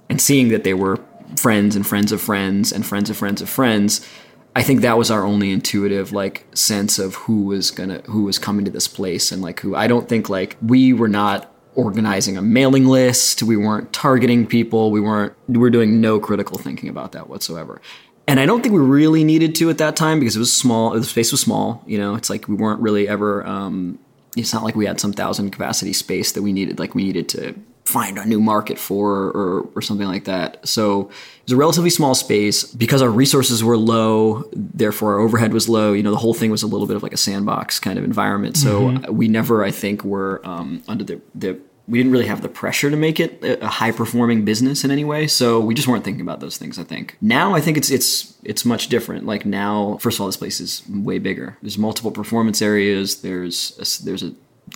[0.10, 1.00] and seeing that they were
[1.38, 4.08] friends and friends of friends and friends of friends of friends
[4.56, 8.40] i think that was our only intuitive like sense of who was gonna who was
[8.40, 12.38] coming to this place and like who i don't think like we were not organizing
[12.38, 13.42] a mailing list.
[13.42, 14.92] We weren't targeting people.
[14.92, 17.82] We weren't we were doing no critical thinking about that whatsoever
[18.28, 20.92] and I don't think we really needed to at that time because it was small.
[20.92, 21.84] The space was small.
[21.86, 23.46] You know, it's like we weren't really ever.
[23.46, 24.00] Um,
[24.36, 26.80] it's not like we had some thousand capacity space that we needed.
[26.80, 27.54] Like we needed to
[27.86, 30.66] find a new market for or, or something like that.
[30.68, 34.50] So it was a relatively small space because our resources were low.
[34.54, 35.92] Therefore, our overhead was low.
[35.92, 38.06] You know, the whole thing was a little bit of like a sandbox kind of
[38.06, 38.56] environment.
[38.58, 39.14] So Mm-hmm.
[39.16, 42.89] we never, I think, were um, under the the we didn't really have the pressure
[42.89, 45.28] to make it a high performing business in any way.
[45.28, 46.80] So we just weren't thinking about those things.
[46.80, 49.26] I think now I think it's it's it's much different.
[49.26, 51.58] Like now, first of all, this place is way bigger.
[51.62, 53.22] There's multiple performance areas.
[53.22, 54.34] There's a, there's a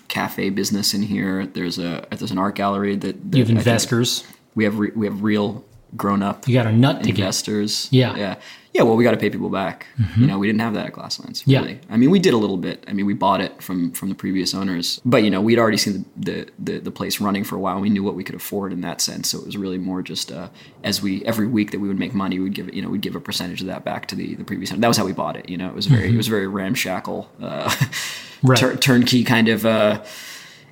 [0.10, 1.46] cafe business in here.
[1.46, 4.24] There's a there's an art gallery that, that You have investors.
[4.56, 5.64] We have re, we have real
[5.96, 7.20] grown up You got a nut to get.
[7.20, 7.88] investors.
[7.92, 8.10] Yeah.
[8.10, 8.18] Mm-hmm.
[8.20, 8.36] yeah,
[8.74, 8.82] yeah.
[8.84, 9.88] Well, we got to pay people back.
[10.18, 11.42] You know, we didn't have that at Glasslands.
[11.48, 11.62] Yeah.
[11.62, 11.80] Really.
[11.90, 12.84] I mean, we did a little bit.
[12.88, 15.78] I mean, we bought it from from the previous owners, but you know, we'd already
[15.78, 17.80] seen the the, the, the place running for a while.
[17.80, 19.30] We knew what we could afford in that sense.
[19.30, 20.50] So it was really more just uh,
[20.84, 22.74] as we every week that we would make money, we'd give it.
[22.76, 24.82] You know, we'd give a percentage of that back to the the previous owner.
[24.82, 25.50] That was how we bought it.
[25.50, 28.48] You know, it was very it was very ramshackle, uh, Mm-hmm.
[28.50, 28.60] Right.
[28.60, 29.66] tur- turnkey kind of.
[29.66, 30.04] Uh,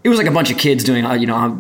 [0.03, 1.57] it was like a bunch of kids doing uh, you know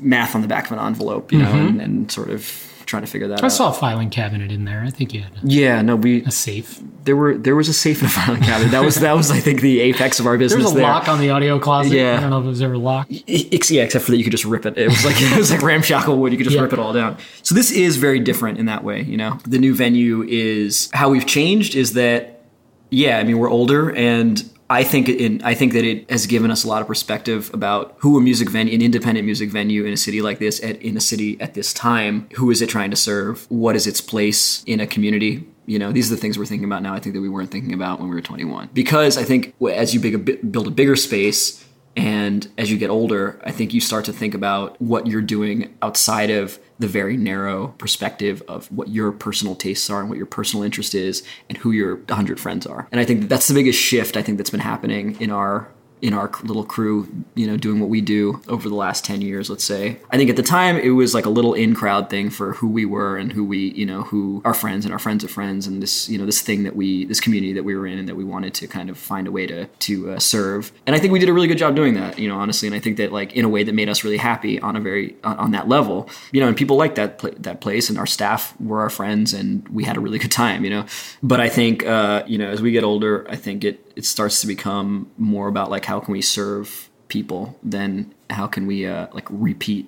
[0.00, 2.42] math on the back of an envelope, you know, and, and sort of
[2.88, 3.44] trying to figure that Mm-hmm.
[3.44, 4.82] I saw a filing cabinet in there.
[4.82, 6.80] I think you had a, Yeah, no, we a safe.
[7.04, 8.70] there were there was a safe in a filing cabinet.
[8.72, 10.64] That was that was I think the apex of our There business.
[10.64, 10.84] was a there.
[10.84, 11.92] lock on the audio closet.
[11.92, 12.16] Yeah.
[12.16, 13.10] I don't know if it was ever locked.
[13.10, 14.76] Yeah, except for that you could just rip it.
[14.76, 16.32] It was like it was like ramshackle wood.
[16.32, 16.62] You could just Yeah.
[16.62, 17.16] rip it all down.
[17.42, 19.02] So this is very different in that way.
[19.02, 21.76] You know, the new venue is how we've changed.
[21.76, 22.42] Is that
[22.90, 23.18] yeah?
[23.18, 26.64] I mean, we're older, and I think it, I think that it has given us
[26.64, 29.96] a lot of perspective about who a music venue, an independent music venue in a
[29.96, 32.96] city like this, at, in a city at this time, who is it trying to
[32.96, 33.46] serve?
[33.50, 35.46] What is its place in a community?
[35.64, 36.94] You know, these are the things we're thinking about now.
[36.94, 38.70] I think that we weren't thinking about when we were 21.
[38.74, 41.64] Because I think as you build a bigger space,
[41.96, 45.76] and as you get older, I think you start to think about what you're doing
[45.82, 50.26] outside of the very narrow perspective of what your personal tastes are and what your
[50.26, 52.88] personal interest is and who your 100 friends are.
[52.92, 55.68] And I think that that's the biggest shift I think that's been happening in our
[56.00, 59.50] in our little crew, you know, doing what we do over the last 10 years,
[59.50, 59.98] let's say.
[60.10, 62.68] I think at the time it was like a little in crowd thing for who
[62.68, 65.66] we were and who we, you know, who our friends and our friends of friends
[65.66, 68.08] and this, you know, this thing that we, this community that we were in and
[68.08, 70.72] that we wanted to kind of find a way to, to uh, serve.
[70.86, 72.68] And I think we did a really good job doing that, you know, honestly.
[72.68, 74.80] And I think that like in a way that made us really happy on a
[74.80, 77.98] very, on, on that level, you know, and people liked that, pla that place and
[77.98, 80.86] our staff were our friends and we had a really good time, you know.
[81.22, 84.40] But I think, uh, you know, as we get older, I think it, it starts
[84.40, 89.06] to become more about like how can we serve people than how can we uh,
[89.12, 89.84] like repeat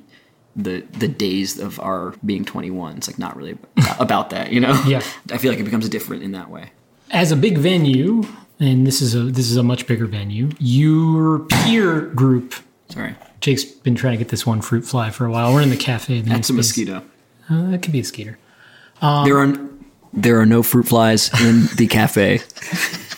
[0.57, 3.57] the the days of our being 21 it's like not really
[4.01, 5.03] about that you know Yeah.
[5.33, 6.65] i feel like it becomes different in that way
[7.11, 8.25] As a big venue,
[8.59, 10.51] and this is a this is a much bigger venue.
[10.61, 12.55] Your peer group.
[12.89, 15.53] sorry Jake's been trying to get this one fruit fly for a while.
[15.55, 16.21] We're in the cafe.
[16.21, 16.57] The that's a space.
[16.57, 16.97] mosquito
[17.51, 18.37] Uh, it could be a skeeter.
[19.01, 19.51] there are
[20.13, 22.39] there are no fruit flies in the cafe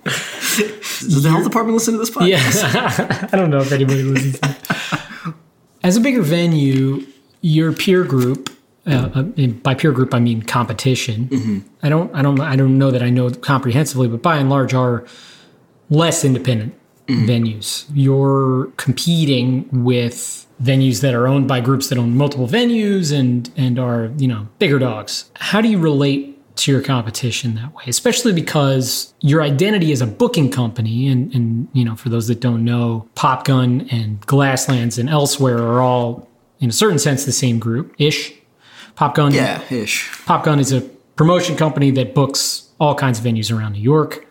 [0.00, 4.38] does the health department listen to this podcast Yeah, I don't know if anybody listens.
[4.40, 5.34] To it.
[5.82, 7.06] As a bigger venue,
[7.40, 8.50] your peer group,
[8.86, 11.64] uh, uh, by peer group, I mean competition.
[11.82, 14.74] I don't, I don't, I don't know that I know comprehensively, but by and large,
[14.74, 15.06] are
[15.88, 16.74] less independent
[17.08, 17.86] venues.
[17.94, 23.78] You're competing with venues that are owned by groups that own multiple venues and and
[23.78, 25.30] are you know bigger dogs.
[25.36, 27.84] How do you relate to your competition that way?
[27.86, 32.40] Especially because your identity as a booking company, and and you know for those that
[32.40, 36.28] don't know, Popgun and Glasslands and elsewhere are all
[36.60, 38.32] in a certain sense the same group ish.
[38.96, 40.82] Popgun yeah ish Popgun is a
[41.16, 44.26] promotion company that books all kinds of venues around New York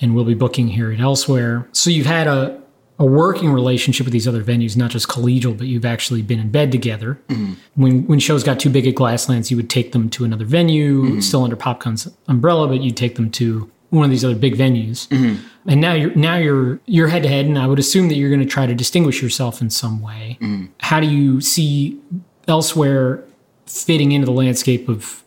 [0.00, 1.66] and will be booking here and elsewhere.
[1.72, 2.60] So you've had a,
[2.98, 6.50] a working relationship with these other venues, not just collegial, but you've actually been in
[6.50, 7.18] bed together.
[7.28, 7.54] Mm-hmm.
[7.74, 11.02] When when shows got too big at Glasslands, you would take them to another venue,
[11.02, 11.20] mm-hmm.
[11.20, 14.56] still under Pop Gun's umbrella, but you'd take them to one of these other big
[14.56, 15.08] venues.
[15.08, 15.46] Mm-hmm.
[15.68, 18.30] And now you're now you're you're head to head, and I would assume that you're
[18.30, 20.38] going to try to distinguish yourself in some way.
[20.80, 22.00] How do you see
[22.48, 23.24] elsewhere
[23.66, 25.24] fitting into the landscape of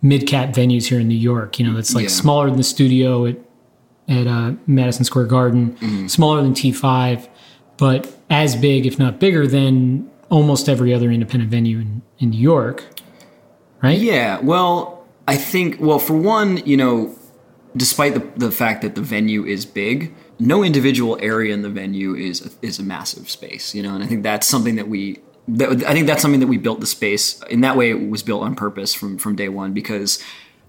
[0.00, 1.58] mid cap venues here in New York.
[1.58, 2.10] You know, that's like Yeah.
[2.10, 3.36] smaller than the studio at
[4.12, 7.28] at uh, Madison Square Garden, smaller than T5,
[7.78, 12.40] but as big, if not bigger, than almost every other independent venue in, in New
[12.40, 12.84] York.
[13.82, 13.98] Right?
[13.98, 17.16] Yeah, well, I think, well, for one, you know,
[17.76, 22.14] despite the, the fact that the venue is big, no individual area in the venue
[22.14, 25.18] is a, is a massive space, you know, and I think that's something that we.
[25.48, 27.90] That, I think that's something that we built the space in that way.
[27.90, 30.22] It was built on purpose from from day one because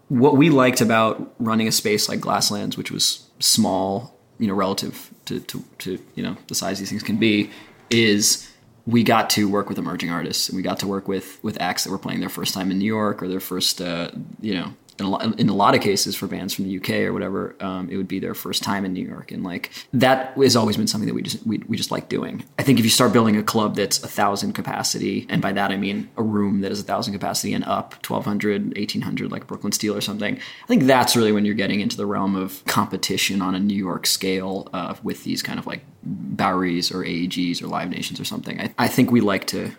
[0.09, 5.13] what we liked about running a space like Glasslands, which was small, you know, relative
[5.25, 7.51] to, to, to you know the size these things can be,
[7.89, 8.49] is
[8.85, 10.49] we got to work with emerging artists.
[10.49, 12.79] And we got to work with with acts that were playing their first time in
[12.79, 15.81] New York or their first uh, you know in a, lot, in a lot of
[15.81, 18.85] cases for bands from the UK or whatever, um, it would be their first time
[18.85, 21.77] in New York, and like that has always been something that we just we, we
[21.77, 22.43] just like doing.
[22.59, 25.71] I think if you start building a club that's a thousand capacity, and by that
[25.71, 29.71] I mean a room that is a thousand capacity and up, 1200, 1800, like Brooklyn
[29.71, 33.41] Steel or something, I think that's really when you're getting into the realm of competition
[33.41, 37.67] on a New York scale uh, with these kind of like Boweries or AEGs or
[37.67, 38.59] Live Nations or something.
[38.59, 39.71] I, I think we like to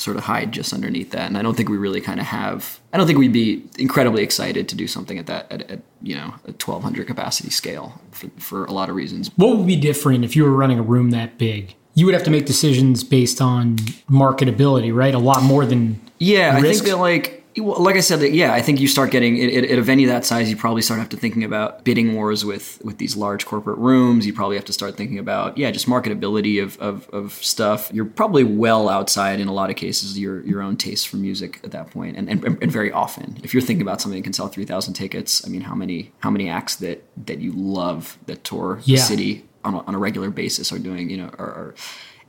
[0.00, 1.26] sort of hide just underneath that.
[1.26, 2.80] And I don't think we really kind of have.
[2.92, 6.16] I don't think we'd be incredibly excited to do something at that at, at you
[6.16, 9.30] know a 1200 capacity scale for, for a lot of reasons.
[9.36, 11.74] What would be different if you were running a room that big?
[11.94, 13.76] You would have to make decisions based on
[14.08, 15.14] marketability, right?
[15.14, 16.54] A lot more than yeah.
[16.54, 16.64] risk.
[16.64, 19.64] I think that like well, like I said, yeah, I think you start getting at,
[19.64, 22.80] at a venue that size, you probably start have to thinking about bidding wars with
[22.84, 24.26] with these large corporate rooms.
[24.26, 27.90] You probably have to start thinking about yeah, just marketability of, of, of stuff.
[27.92, 31.60] You're probably well outside in a lot of cases your your own taste for music
[31.64, 34.32] at that point, and and, and very often, if you're thinking about something that can
[34.32, 38.16] sell three thousand tickets, I mean, how many how many acts that that you love
[38.26, 38.96] that tour Yeah.
[38.96, 41.74] the city on a, on a regular basis are doing you know are, are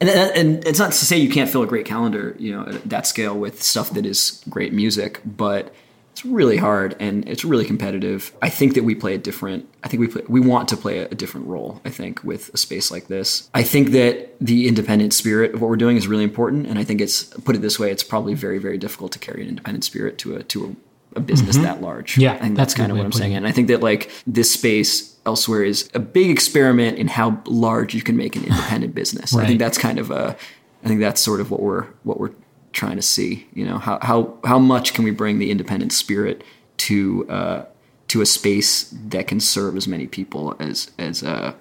[0.01, 2.89] and, and it's not to say you can't fill a great calendar, you know, at
[2.89, 5.73] that scale with stuff that is great music, but
[6.11, 8.33] it's really hard and it's really competitive.
[8.41, 9.69] I think that we play a different.
[9.83, 11.81] I think we play, we want to play a, a different role.
[11.85, 15.69] I think with a space like this, I think that the independent spirit of what
[15.69, 16.67] we're doing is really important.
[16.67, 19.41] And I think it's put it this way, it's probably very very difficult to carry
[19.41, 22.17] an independent spirit to a to a, a business that large.
[22.17, 23.33] Yeah, I think that's that's, kind of what I'm saying.
[23.33, 23.35] it.
[23.35, 27.93] And I think that like this space elsewhere is a big experiment in how large
[27.93, 29.35] you can make an independent business.
[29.35, 30.35] I think that's kind of a,
[30.83, 32.31] I think that's sort of what we're what we're
[32.73, 33.47] trying to see.
[33.53, 36.43] You know, how how how much can we bring the independent spirit
[36.77, 37.65] to uh,
[38.07, 41.53] to a space that can serve as many people as as uh,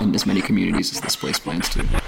[0.00, 2.01] and as many communities as this place plans to.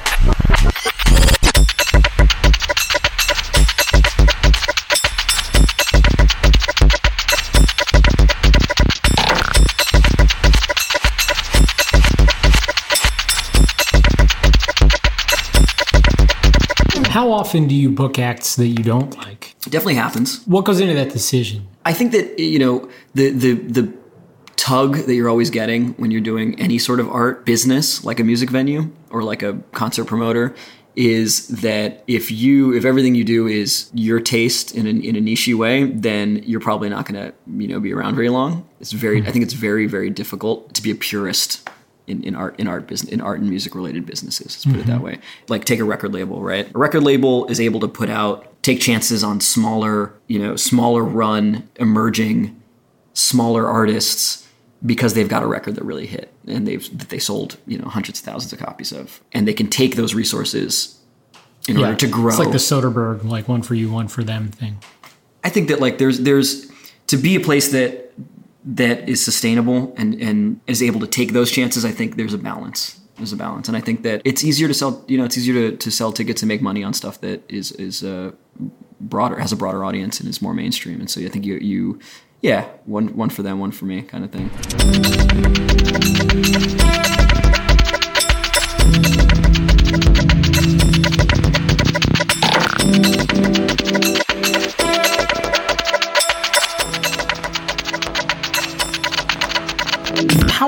[17.15, 19.55] How often do you book acts that you don't like?
[19.65, 20.45] It definitely happens.
[20.49, 21.69] What goes into that decision?
[21.85, 23.93] I think that you know the the the
[24.57, 28.25] tug that you're always getting when you're doing any sort of art business, like a
[28.25, 30.57] music venue or like a concert promoter,
[30.97, 35.21] is that if you if everything you do is your taste in a, in a
[35.21, 38.69] niche way, then you're probably not going to you know be around very long.
[38.81, 41.71] It's very I think it's very very difficult to be a purist.
[42.07, 44.87] In, in art in art business in art and music related businesses let's put it
[44.87, 45.05] that mm-hmm.
[45.05, 45.19] way.
[45.49, 46.69] Like take a record label right?
[46.75, 51.03] A record label is able to put out take chances on smaller you know smaller
[51.03, 52.61] run emerging
[53.15, 54.47] smaller artists
[54.85, 57.89] because they've got a record that really hit and they've that they sold you know
[57.89, 59.23] hundreds of thousands of copies of.
[59.33, 61.01] And they can take those resources
[61.69, 62.29] in order to grow.
[62.29, 64.79] It's like the Soderbergh, like one for you, one for them thing.
[65.43, 66.71] I think that like there's there's
[67.07, 68.04] to be a place that
[68.65, 71.85] that is sustainable and and is able to take those chances.
[71.85, 73.01] I think there's a balance.
[73.17, 75.05] There's a balance, and I think that it's easier to sell.
[75.07, 77.71] You know, it's easier to, to sell tickets and make money on stuff that is
[77.73, 78.33] is uh,
[79.01, 80.99] broader, has a broader audience, and is more mainstream.
[81.01, 82.01] And so I think you you
[82.41, 84.51] yeah one one for them, one for me, kind of thing.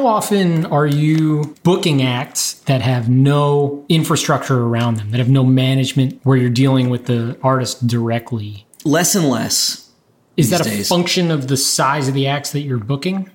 [0.07, 5.43] How often are you booking acts that have no infrastructure around them, that have no
[5.43, 8.69] management, where you're dealing with the artist directly?
[8.85, 9.91] Less and less.
[10.37, 10.89] Is that a days.
[10.89, 13.29] function of the size of the acts that you're booking?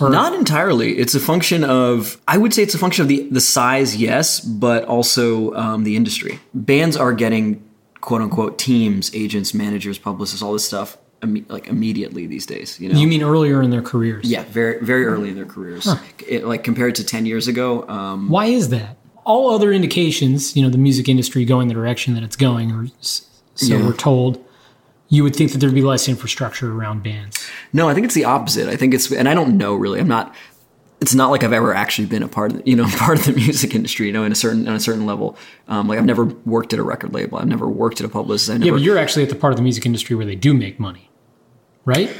[0.00, 0.98] Or Not entirely.
[0.98, 4.40] It's a function of, I would say it's a function of the, the size, yes,
[4.40, 6.40] but also um, the industry.
[6.52, 7.64] Bands are getting
[8.00, 12.78] quote unquote teams, agents, managers, publicists, all this stuff imme- like immediately these days.
[12.80, 14.24] You know, you mean earlier in their careers?
[14.30, 15.88] yeah, very very early in their careers.
[16.28, 18.96] It- like compared to ten years ago, um, Why is that?
[19.24, 22.86] All other indications, you know, the music industry going the direction that it's going, or
[23.00, 23.24] so
[23.60, 23.84] Yeah.
[23.84, 24.38] we're told,
[25.08, 27.44] you would think that there'd be less infrastructure around bands.
[27.72, 28.68] No, I think it's the opposite.
[28.68, 29.98] I think it's, and I don't know really.
[30.00, 30.34] I'm not.
[31.00, 33.26] It's not like I've ever actually been a part of, the, you know, part of
[33.26, 34.06] the music industry.
[34.06, 35.36] You know, in a certain on a certain level.
[35.68, 37.38] Um, like I've never worked at a record label.
[37.38, 38.50] I've never worked at a publicist.
[38.50, 40.54] I Yeah, but you're actually at the part of the music industry where they do
[40.54, 41.10] make money,
[41.84, 42.10] right?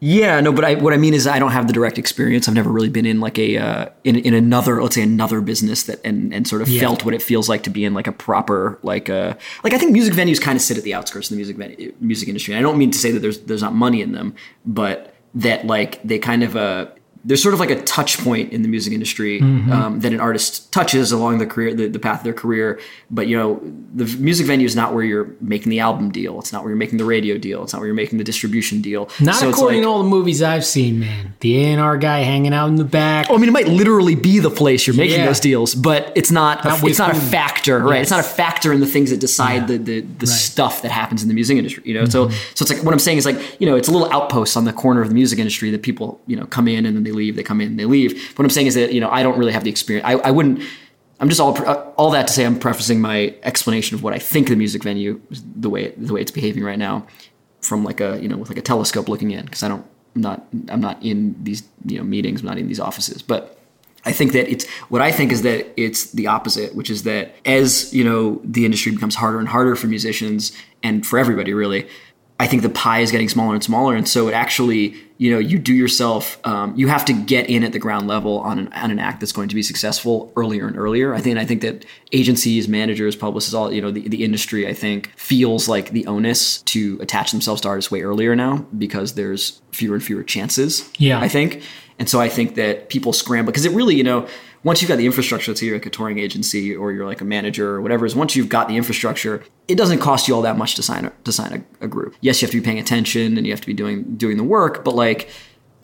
[0.00, 2.46] Yeah, no, but I, what I mean is I don't have the direct experience.
[2.46, 5.84] I've never really been in like a uh, in in another let's say another business
[5.84, 6.80] that and and sort of Yeah.
[6.80, 9.78] felt what it feels like to be in like a proper like uh like I
[9.78, 12.52] think music venues kind of sit at the outskirts of the music venue, music industry.
[12.52, 14.34] And I don't mean to say that there's there's not money in them,
[14.66, 16.86] but that like they kind of uh
[17.24, 20.72] there's sort of like a touch point in the music industry um, that an artist
[20.72, 22.78] touches along the career, the, the path of their career.
[23.10, 23.60] But you know,
[23.94, 26.38] the music venue is not where you're making the album deal.
[26.38, 27.62] It's not where you're making the radio deal.
[27.62, 29.08] It's not where you're making the distribution deal.
[29.20, 31.34] Not So according like- to all the movies I've seen, man.
[31.40, 33.28] The A&R guy hanging out in the back.
[33.30, 35.26] Oh, I mean, it might literally be the place you're making Yeah.
[35.26, 36.62] those deals, but it's not.
[36.64, 38.02] Not A, it's not a factor, right?
[38.02, 39.66] It's not a factor in the things that decide Yeah.
[39.66, 40.08] the the, the Right.
[40.18, 40.26] Mm-hmm.
[40.26, 41.82] stuff that happens in the music industry.
[41.86, 43.92] You know, so so it's like what I'm saying is like you know it's a
[43.92, 46.84] little outpost on the corner of the music industry that people you know come in
[46.86, 47.36] and then they leave.
[47.36, 48.14] They come in they leave.
[48.30, 50.06] But what I'm saying is that you know I don't really have the experience.
[50.06, 50.62] I, I wouldn't.
[51.20, 54.18] I'm just all uh, all that to say I'm prefacing my explanation of what I
[54.18, 57.06] think the music venue is the way the way it's behaving right now
[57.60, 60.20] from like a you know with like a telescope looking in because I don't I'm
[60.20, 63.58] not I'm not in these you know meetings I'm not in these offices but
[64.06, 67.34] I think that it's what I think is that it's the opposite which is that
[67.46, 70.52] as you know the industry becomes harder and harder for musicians
[70.82, 71.88] and for everybody really
[72.40, 75.38] I think the pie is getting smaller and smaller, and so it actually, you know,
[75.38, 78.72] you do yourself, um, you have to get in at the ground level on an,
[78.72, 81.14] on an act that's going to be successful earlier and earlier.
[81.14, 84.74] I think, I think that agencies, managers, publicists, all you know, the, the industry, I
[84.74, 89.62] think, feels like the onus to attach themselves to artists way earlier now because there's
[89.70, 90.90] fewer and fewer chances.
[90.98, 91.20] Yeah.
[91.20, 91.62] I think,
[92.00, 94.26] and so I think that people scramble because it really, you know,
[94.64, 97.20] once you've got the infrastructure, let's say you're like a touring agency or you're like
[97.20, 100.42] a manager or whatever, is once you've got the infrastructure, it doesn't cost you all
[100.42, 102.16] that much to sign a, to sign a, a group.
[102.20, 104.44] Yes, you have to be paying attention and you have to be doing doing the
[104.44, 105.28] work, but like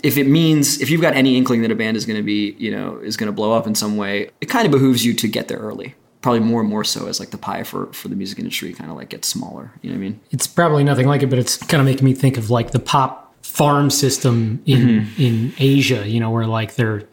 [0.03, 2.57] if it means if you've got any inkling that a band is going to be
[2.59, 5.13] you know is going to blow up in some way, it kind of behooves you
[5.15, 5.95] to get there early.
[6.23, 8.91] Probably more and more so as like the pie for for the music industry kind
[8.91, 9.73] of like gets smaller.
[9.83, 10.21] You know what I mean?
[10.31, 12.79] It's probably nothing like it, but it's kind of making me think of like the
[12.79, 15.23] pop farm system in Mm-hmm.
[15.23, 16.09] in Asia.
[16.09, 17.05] You know, where like they're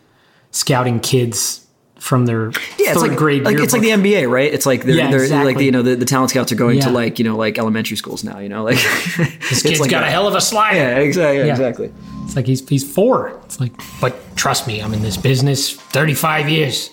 [0.57, 1.65] scouting kids
[1.99, 3.43] from their Yeah, it's like, grade.
[3.43, 3.89] like it's like the.
[3.89, 4.53] NBA, right?
[4.53, 6.79] It's like they're, Yeah, they're like the, you know the, the talent scouts are going
[6.81, 8.39] to like you know like elementary schools now.
[8.39, 8.77] You know like
[9.49, 10.77] This kid's got a hell of a slider.
[10.77, 11.37] Yeah, exactly.
[11.45, 11.51] Yeah.
[11.51, 11.93] Exactly.
[12.25, 13.39] It's like he's he's four.
[13.45, 16.89] It's like, but trust me, I'm in this business 35 years.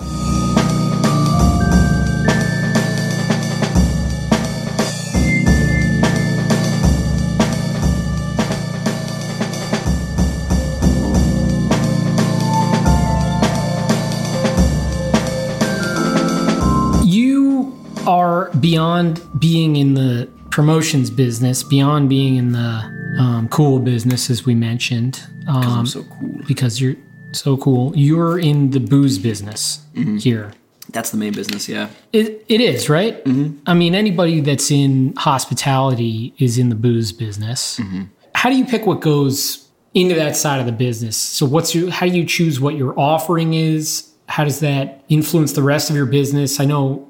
[18.68, 22.70] Beyond being in the promotions business, beyond being in the
[23.22, 25.22] um, cool business, as we mentioned.
[25.46, 26.40] Um, I'm so cool.
[26.48, 26.96] because you're
[27.32, 27.92] so cool.
[27.94, 30.16] You're in the booze business Mm-hmm.
[30.16, 30.50] here.
[30.90, 31.68] That's the main business.
[31.68, 31.88] Yeah.
[32.12, 33.22] It, it is, right?
[33.24, 33.58] Mm-hmm.
[33.66, 37.78] I mean, anybody that's in hospitality is in the booze business.
[37.78, 38.04] Mm-hmm.
[38.34, 41.16] How do you pick what goes into that side of the business?
[41.18, 44.10] So, what's your, how do you choose what your offering is?
[44.28, 46.58] How does that influence the rest of your business?
[46.60, 47.08] I know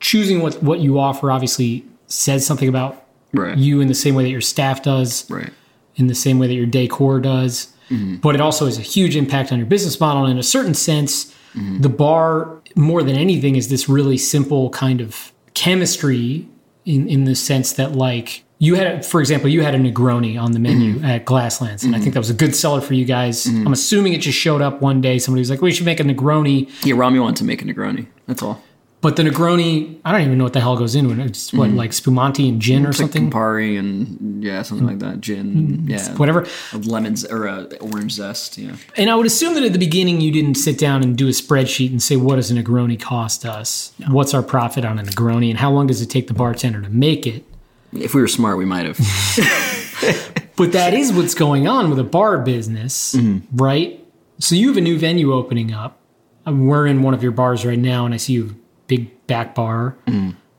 [0.00, 3.58] choosing what, what you offer obviously says something about Right.
[3.58, 5.50] you in the same way that your staff does Right.
[5.96, 7.68] in the same way that your decor does.
[7.90, 8.16] Mm-hmm.
[8.16, 10.24] But it also has a huge impact on your business model.
[10.24, 11.80] And in a certain sense, mm-hmm.
[11.80, 16.48] the bar, more than anything, is this really simple kind of chemistry
[16.84, 20.52] in, in the sense that, like, you had, for example, you had a Negroni on
[20.52, 21.04] the menu mm-hmm.
[21.04, 23.44] at Glasslands, and I think that was a good seller for you guys.
[23.46, 25.18] I'm assuming it just showed up one day.
[25.18, 26.94] Somebody was like, "We should make a Negroni," Yeah.
[26.96, 28.06] Rami wanted to make a Negroni.
[28.26, 28.62] That's all.
[29.06, 31.24] But the Negroni, I don't even know what the hell goes into it.
[31.24, 34.98] It's what, like spumante and gin or It's like something, Campari and yeah, something like
[34.98, 35.20] that.
[35.20, 35.86] Gin.
[35.86, 36.12] Yeah.
[36.16, 36.44] whatever.
[36.72, 38.58] Lemons or uh, orange zest.
[38.58, 38.74] Yeah.
[38.96, 41.30] And I would assume that at the beginning you didn't sit down and do a
[41.30, 43.92] spreadsheet and say, what does a Negroni cost us?
[44.08, 45.50] What's our profit on a Negroni?
[45.50, 47.44] And how long does it take the bartender to make it?
[47.92, 48.98] If we were smart, we might have.
[50.56, 53.14] But that is what's going on with a bar business,
[53.52, 54.02] right?
[54.38, 56.00] So you have a new venue opening up.
[56.46, 58.54] Um, We're in one of your bars right now, and I see you have a
[58.86, 59.96] big back bar.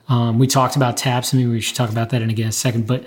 [0.10, 2.52] Um, we talked about taps, and maybe we should talk about that in again a
[2.54, 2.88] second.
[2.88, 3.06] But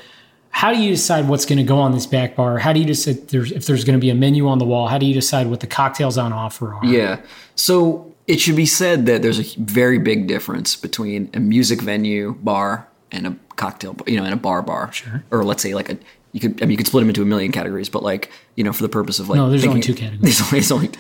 [0.51, 2.59] how do you decide what's going to go on this back bar?
[2.59, 4.67] How do you decide if there's, if there's going to be a menu on the
[4.67, 4.89] wall?
[4.89, 6.85] How do you decide what the cocktails on offer are?
[6.85, 7.21] Yeah.
[7.55, 12.35] So it should be said that there's a very big difference between a music venue
[12.43, 14.93] bar and a cocktail, you know, and a bar bar.
[14.93, 15.25] Sure.
[15.31, 15.99] Or let's say like a
[16.33, 18.63] you could I mean you could split them into a million categories, but like you
[18.63, 20.39] know for the purpose of like No, there's only two categories.
[20.39, 20.91] There's only, there's only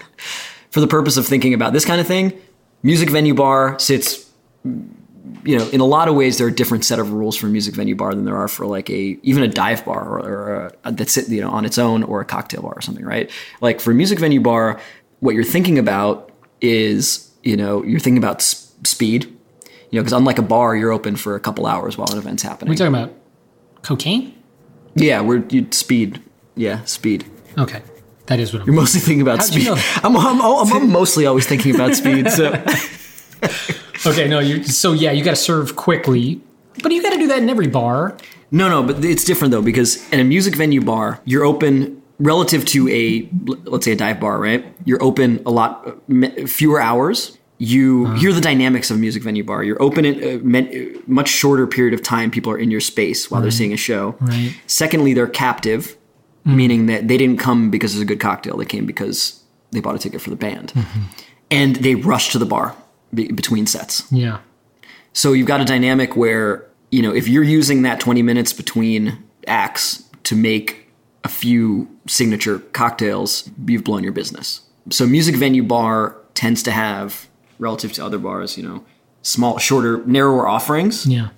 [0.70, 2.40] for the purpose of thinking about this kind of thing.
[2.82, 4.30] Music venue bar sits
[5.44, 7.46] you know, in a lot of ways, there are a different set of rules for
[7.46, 10.18] a music venue bar than there are for like a even a dive bar or,
[10.18, 13.04] or a, that's it, you know on its own or a cocktail bar or something,
[13.04, 13.30] right?
[13.60, 14.80] Like for a music venue bar,
[15.20, 20.12] what you're thinking about is you know you're thinking about s- speed, you know, because
[20.12, 22.70] unlike a bar, you're open for a couple hours while an event's happening.
[22.70, 23.14] We're talking about
[23.82, 24.34] cocaine?
[24.94, 26.20] yeah, we're you, speed.
[26.54, 27.24] Yeah, speed.
[27.56, 27.82] Okay.
[28.30, 29.74] That is what I'm You're mostly thinking about How'd you speed.
[29.74, 29.82] know?
[30.08, 32.30] I'm, I'm, I'm, I'm mostly always thinking about speed.
[32.30, 32.52] So
[34.06, 36.40] Okay, no, you so yeah, you got to serve quickly,
[36.82, 38.16] but you got to do that in every bar.
[38.50, 42.64] No, no, but it's different though because in a music venue bar, you're open relative
[42.66, 43.28] to a
[43.66, 44.64] let's say a dive bar, right?
[44.86, 45.98] You're open a lot
[46.48, 47.36] fewer hours.
[47.58, 48.14] You Uh-huh.
[48.16, 49.62] hear the dynamics of a music venue bar.
[49.62, 52.30] You're open in a much shorter period of time.
[52.30, 54.16] People are in your space while they're seeing a show.
[54.20, 54.54] Right.
[54.66, 55.94] Secondly, they're captive,
[56.44, 58.56] meaning that they didn't come because it's a good cocktail.
[58.56, 60.72] They came because they bought a ticket for the band,
[61.50, 62.74] and they rushed to the bar
[63.14, 64.10] be- between sets.
[64.12, 64.38] Yeah.
[65.12, 69.18] So you've got a dynamic where, you know, if you're using that 20 minutes between
[69.46, 70.88] acts to make
[71.24, 74.60] a few signature cocktails, you've blown your business.
[74.90, 77.28] So music venue bar tends to have,
[77.58, 78.84] relative to other bars, you know,
[79.22, 81.28] small, shorter, narrower offerings, Yeah.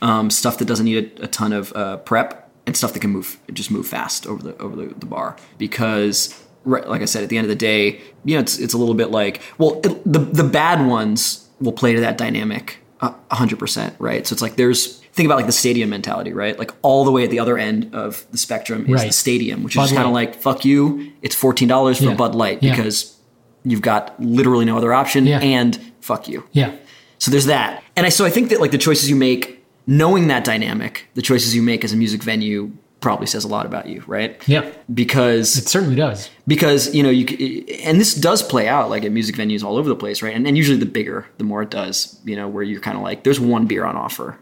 [0.00, 3.10] um, stuff that doesn't need a, a ton of uh, prep, and stuff that can
[3.10, 5.36] move, just move fast over the over the, the bar.
[5.58, 8.74] Because, right, like I said, at the end of the day, you know, it's it's
[8.74, 12.78] a little bit like, well, it, the the bad ones will play to that dynamic
[13.00, 14.26] uh, a hundred percent, right?
[14.26, 16.58] So it's like there's think about like the stadium mentality, right?
[16.58, 19.06] Like all the way at the other end of the spectrum is Right.
[19.06, 22.14] the stadium, which Bud is kind of like fuck you, it's fourteen dollars for Yeah.
[22.14, 22.72] Bud Light Yeah.
[22.76, 23.16] because
[23.64, 25.38] you've got literally no other option, Yeah.
[25.40, 26.44] and fuck you.
[26.52, 26.72] Yeah.
[27.18, 27.82] So there's that.
[27.96, 29.55] And I so I think that like the choices you make,
[29.86, 33.66] knowing that dynamic, the choices you make as a music venue probably says a lot
[33.66, 34.42] about you, right?
[34.48, 34.68] Yeah.
[34.92, 36.30] Because It certainly does.
[36.46, 39.88] because you know you and this does play out like at music venues all over
[39.88, 40.34] the place, right?
[40.34, 43.02] And, and usually the bigger, the more it does, you know, where you're kind of
[43.02, 44.38] like there's one beer on offer.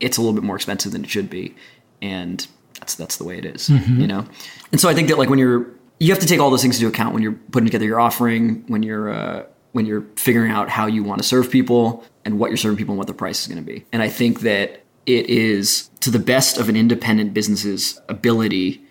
[0.00, 1.54] It's a little bit more expensive than it should be,
[2.02, 2.46] and
[2.78, 4.24] that's that's the way it is, you know.
[4.72, 5.66] And so I think that like when you're
[6.00, 8.64] you have to take all those things into account when you're putting together your offering,
[8.66, 12.50] when you're uh, when you're figuring out how you want to serve people and what
[12.50, 13.84] you're serving people and what the price is going to be.
[13.92, 18.82] And I think that it is to the best of an independent business's ability.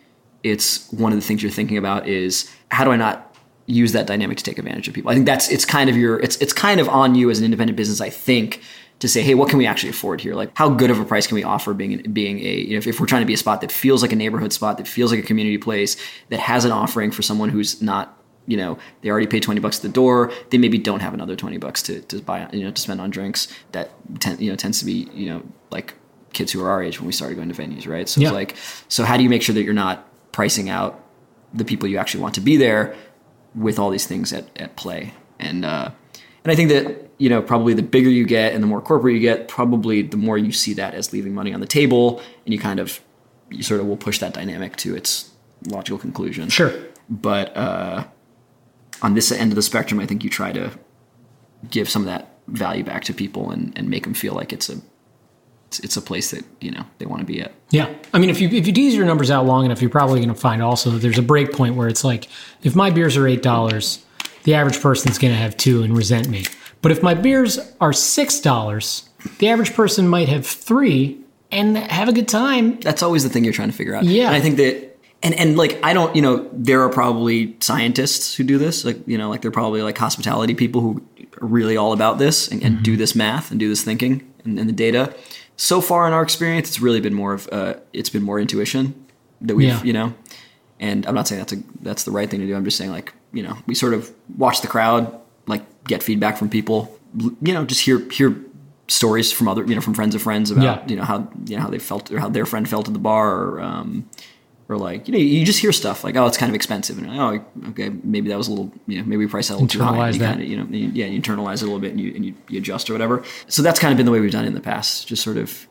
[0.43, 3.30] It's one of the things you're thinking about is how do I not
[3.69, 5.11] use that dynamic to take advantage of people.
[5.11, 7.45] I think that's it's kind of your it's it's kind of on you as an
[7.45, 8.01] independent business.
[8.01, 8.61] I think
[8.99, 10.36] to say, hey, what can we actually afford here?
[10.36, 12.88] Like, how good of a price can we offer being being a you know, if,
[12.88, 15.11] if we're trying to be a spot that feels like a neighborhood spot, that feels
[15.11, 15.95] like a community place,
[16.30, 18.17] that has an offering for someone who's not
[18.48, 21.36] you know they already pay 20 bucks at the door they maybe don't have another
[21.36, 24.56] 20 bucks to, to buy you know to spend on drinks that ten, you know
[24.56, 25.94] tends to be you know like
[26.34, 28.28] kids who are our age when we started going to venues right so Yeah.
[28.30, 28.56] it's like
[28.88, 31.04] so how do you make sure that you're not pricing out
[31.54, 32.96] the people you actually want to be there
[33.56, 35.12] with all these things at, at play.
[35.40, 35.90] And uh,
[36.44, 39.16] and I think that you know probably the bigger you get and the more corporate
[39.16, 42.54] you get, probably the more you see that as leaving money on the table, and
[42.54, 43.00] you kind of
[43.50, 45.32] you sort of will push that dynamic to its
[45.68, 46.50] logical conclusion.
[46.50, 46.72] Sure.
[47.10, 48.06] But uh,
[49.02, 50.72] on this end of the spectrum, I think you try to
[51.70, 54.70] give some of that value back to people and, and make them feel like it's
[54.70, 54.78] a
[55.68, 57.54] it's, it's a place that you know they want to be at.
[57.70, 60.20] Yeah, I mean, if you if you tease your numbers out long enough, you're probably
[60.20, 62.28] going to find also that there's a break point where it's like,
[62.64, 64.04] if my beers are eight dollars,
[64.43, 66.45] the average person's going to have two and resent me.
[66.82, 71.20] But if my beers are six dollars, the average person might have three
[71.52, 72.80] and have a good time.
[72.80, 74.06] that's always the thing you're trying to figure out.
[74.06, 74.28] Yeah.
[74.28, 74.89] And I think that
[75.22, 78.86] and and like I don't, you know, there are probably scientists who do this.
[78.86, 81.01] Like, you know, like they're probably like hospitality people who
[81.41, 84.57] are really all about this and, and do this math and do this thinking and,
[84.59, 85.13] and the data.
[85.57, 88.93] So far in our experience, it's really been more of uh it's been more intuition
[89.41, 89.84] that we've, Yeah.
[89.84, 90.13] you know.
[90.80, 92.55] And I'm not saying that's a that's the right thing to do.
[92.55, 95.13] I'm just saying like, you know, we sort of watch the crowd,
[95.47, 96.97] like get feedback from people,
[97.41, 98.38] you know, just hear hear
[98.88, 100.88] stories from other, you know, from friends of friends about, Yeah.
[100.88, 102.99] you know, how you know how they felt or how their friend felt at the
[102.99, 104.09] bar or um
[104.70, 107.09] or like you know you just hear stuff like oh it's kind of expensive and
[107.09, 109.67] oh okay maybe that was a little you know maybe we priced that a little
[109.67, 110.30] too high Internalize you that.
[110.30, 112.26] kind of you know you, yeah you internalize it a little bit and you and
[112.26, 114.47] you, you adjust or whatever so that's kind of been the way we've done it
[114.47, 115.67] in the past just sort of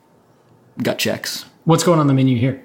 [0.83, 2.63] gut checks What's going on the menu here?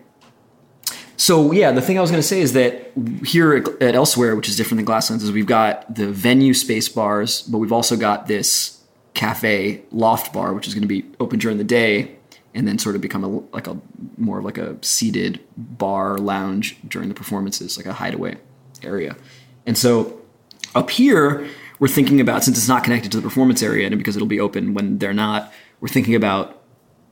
[1.18, 2.92] so yeah, the thing I was going to say is that
[3.26, 6.88] here at, at Elsewhere, which is different than Glasslands, is we've got the venue space
[6.88, 8.82] bars, but we've also got this
[9.14, 12.16] cafe loft bar, which is going to be open during the day,
[12.54, 13.78] and then sort of become a like a
[14.18, 18.38] more of like a seated bar lounge during the performances, like a hideaway
[18.84, 19.16] area.
[19.66, 20.22] And so
[20.76, 21.48] up here,
[21.80, 24.40] we're thinking about since it's not connected to the performance area, and because it'll be
[24.40, 25.52] open when they're not,
[25.82, 26.62] we're thinking about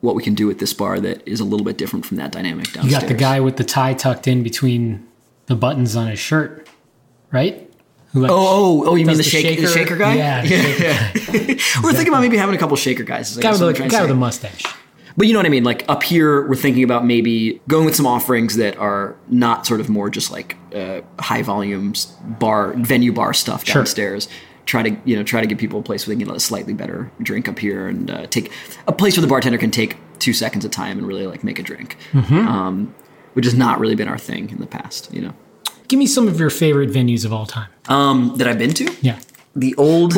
[0.01, 2.31] what we can do with this bar that is a little bit different from that
[2.31, 2.85] dynamic downstairs.
[2.85, 5.07] You got the guy with the tie tucked in between
[5.45, 6.67] the buttons on his shirt,
[7.31, 7.67] right?
[8.13, 8.95] Who like Oh, oh, oh!
[8.95, 10.15] You mean does the, shake, the shaker guy?
[10.15, 10.47] Yeah, the
[11.57, 13.37] shaker We're thinking about maybe having a couple shaker guys.
[13.37, 14.63] I guy with, the, guy with a mustache.
[15.17, 15.63] But you know what I mean?
[15.63, 19.79] Like up here, we're thinking about maybe going with some offerings that are not sort
[19.81, 22.05] of more just like uh, high volumes
[22.39, 23.75] bar venue bar stuff Sure.
[23.81, 24.27] downstairs.
[24.65, 26.39] Try to you know try to give people a place where they can get a
[26.39, 28.51] slightly better drink up here and uh, take
[28.87, 31.57] a place where the bartender can take two seconds of time and really like make
[31.59, 32.47] a drink, Mm-hmm.
[32.47, 32.95] um,
[33.33, 35.11] which has not really been our thing in the past.
[35.13, 35.33] You know
[35.87, 37.67] Give me some of your favorite venues of all time.
[37.89, 38.95] um, that I've been to.
[39.01, 39.19] Yeah.
[39.55, 40.13] The old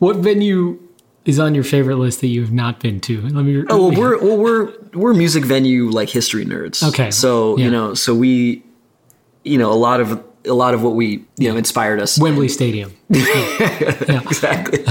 [0.00, 0.80] What venue
[1.24, 3.22] is on your favorite list that you have not been to?
[3.22, 3.64] Let me.
[3.68, 6.86] Oh, well, we're well, we're we're music venue like history nerds.
[6.86, 7.64] Okay, so yeah.
[7.64, 8.62] you know, so we
[9.44, 12.48] you know a lot of a lot of what we you know inspired us Wembley
[12.48, 12.94] Stadium.
[13.10, 14.84] exactly.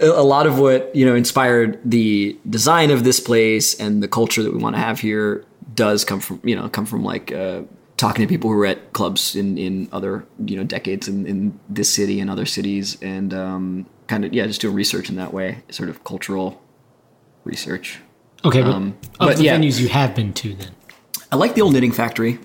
[0.00, 4.42] a lot of what you know inspired the design of this place and the culture
[4.42, 5.44] that we want to have here
[5.74, 7.62] does come from you know come from like uh,
[7.96, 11.58] talking to people who were at clubs in in other you know decades in, in
[11.68, 15.32] this city and other cities and um, kind of yeah just doing research in that
[15.32, 16.60] way sort of cultural
[17.44, 17.98] research.
[18.44, 19.56] Okay, but Um, of but the yeah.
[19.56, 20.70] venues you have been to, then
[21.32, 22.38] I like the old knitting factory,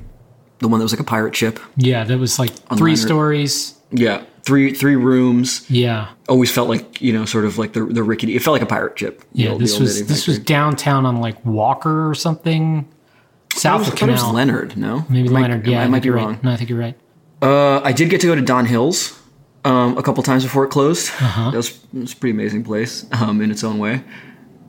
[0.59, 1.59] the one that was like a pirate ship.
[1.75, 3.75] yeah, that was like three stories.
[3.91, 5.65] Yeah, three three rooms.
[5.69, 8.35] Yeah, Always felt like you know sort of like the the rickety.
[8.35, 9.23] It felt like a pirate ship.
[9.33, 9.49] yeah.
[9.51, 12.87] old- This was this was downtown on like Walker or something,
[13.53, 14.77] south of I thought it was Leonard.
[14.77, 15.67] No, Maybe I Leonard.
[15.67, 16.39] Yeah, I, think might be you're wrong.
[16.43, 16.95] No, I think you're right.
[17.41, 19.18] Uh, I did get to go to Don Hills
[19.65, 21.09] um, a couple times before it closed.
[21.21, 21.51] Uh-huh.
[21.51, 24.03] That was, it was a pretty amazing place um, in its own way.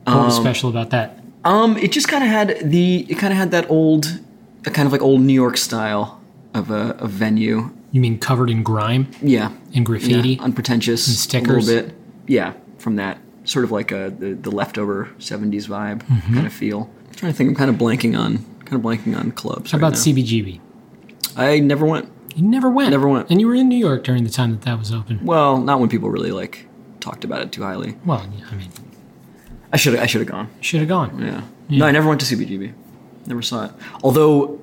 [0.05, 1.19] What was special about that?
[1.45, 4.19] Um, it just kind of had the it kind of had that old,
[4.63, 6.19] kind of like old New York style
[6.53, 7.71] of a, a venue.
[7.91, 10.29] You mean covered in grime Yeah, and graffiti?
[10.29, 11.67] yeah, unpretentious, stickers?
[11.67, 11.95] a little bit.
[12.27, 16.33] Yeah, from that sort of like a the, the leftover '70s vibe Mm-hmm.
[16.33, 16.89] kind of feel.
[17.09, 17.49] I'm trying to think.
[17.49, 19.71] I'm kind of blanking on kind of blanking on clubs.
[19.71, 19.99] How right about now.
[19.99, 20.59] CBGB?
[21.37, 22.09] I never went.
[22.35, 22.91] You never went.
[22.91, 23.29] Never went.
[23.29, 25.25] And you were in New York during the time that that was open.
[25.25, 26.67] Well, not when people really like
[26.99, 27.97] talked about it too highly.
[28.05, 28.69] Well, I mean,
[29.73, 30.49] I should I should have gone.
[30.61, 31.19] should have gone.
[31.21, 31.41] Yeah.
[31.79, 32.73] No, I never went to CBGB.
[33.27, 33.71] Never saw it.
[34.03, 34.59] Although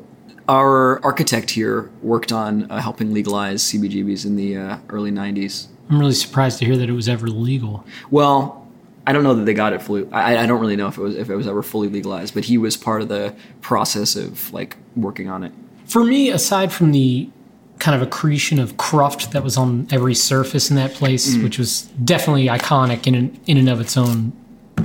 [0.48, 5.68] our architect here worked on uh, helping legalize CBGBs in the uh, early 90s.
[5.90, 7.84] I'm really surprised to hear that it was ever legal.
[8.10, 8.66] Well,
[9.06, 10.10] I don't know that they got it fully.
[10.12, 12.44] I, I don't really know if it was if it was ever fully legalized, but
[12.44, 15.52] he was part of the process of like working on it.
[15.86, 17.30] For me, aside from the
[17.78, 21.42] kind of accretion of cruft that was on every surface in that place, Mm.
[21.44, 24.32] which was definitely iconic in an, in and of its own,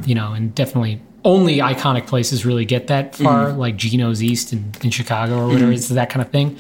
[0.06, 3.58] you know, and definitely only iconic places really get that far, Mm.
[3.58, 5.72] like Geno's East in, in Chicago or whatever.
[5.72, 6.58] It's that kind of thing.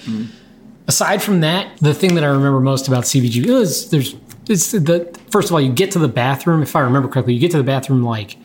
[0.87, 4.15] Aside from that, the thing that I remember most about CBG is there's
[4.49, 6.61] it's the first of all you get to the bathroom.
[6.61, 8.35] If I remember correctly, you get to the bathroom like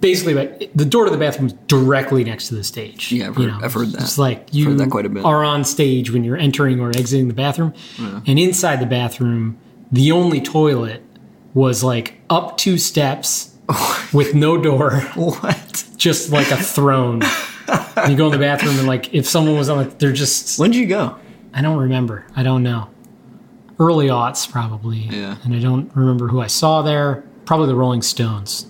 [0.00, 3.12] basically like the door to the bathroom is directly next to the stage.
[3.12, 4.02] Yeah, I've you heard- I've heard that.
[4.02, 5.24] It's like you heard that quite a bit.
[5.24, 9.58] are on stage when you're entering or exiting the bathroom, and inside the bathroom,
[9.90, 11.02] the only toilet
[11.54, 13.54] was like up two steps
[14.12, 15.84] with no door, What?
[15.96, 17.22] just like a throne.
[18.08, 20.70] You go in the bathroom and like if someone was on it, they're just When
[20.70, 21.16] did you go?
[21.54, 22.26] I don't remember.
[22.36, 22.90] I don't know.
[23.80, 24.98] Early aughts probably.
[24.98, 25.36] Yeah.
[25.44, 27.24] And I don't remember who I saw there.
[27.46, 28.66] Probably the Rolling Stones,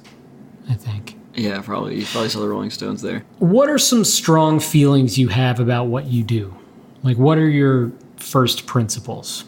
[0.70, 1.15] I think.
[1.36, 2.00] Yeah, probably.
[2.00, 3.24] You probably saw the Rolling Stones there.
[3.38, 6.56] What are some strong feelings you have about what you do?
[7.02, 9.44] Like, what are your first principles?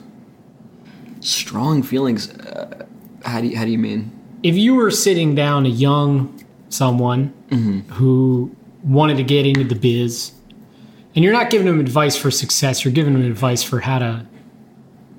[1.20, 2.30] Strong feelings.
[2.30, 2.86] Uh,
[3.24, 4.12] how do you, how do you mean?
[4.42, 7.32] If you were sitting down a young someone
[7.94, 10.32] who wanted to get into the biz,
[11.14, 14.26] and you're not giving them advice for success, you're giving them advice for how to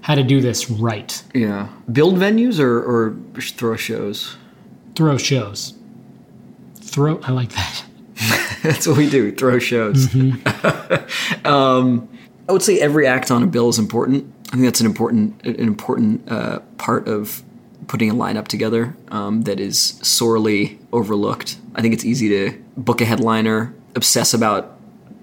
[0.01, 1.21] how to do this right.
[1.33, 4.37] Yeah, build venues or or throw shows.
[4.95, 5.73] Throw shows.
[6.99, 7.17] Throw.
[7.23, 7.85] I like that.
[8.63, 9.31] That's what we do.
[9.31, 10.13] Throw shows.
[11.45, 12.09] um,
[12.49, 14.33] I would say every act on a bill is important.
[14.49, 17.41] I think that's an important an important uh, part of
[17.87, 21.57] putting a lineup together um, that is sorely overlooked.
[21.73, 24.77] I think it's easy to book a headliner, obsess about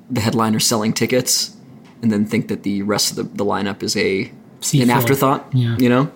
[0.09, 1.55] the headliner selling tickets,
[2.01, 5.47] and then think that the rest of the, the lineup is a See an afterthought.
[5.53, 5.77] Yeah.
[5.79, 6.13] You know?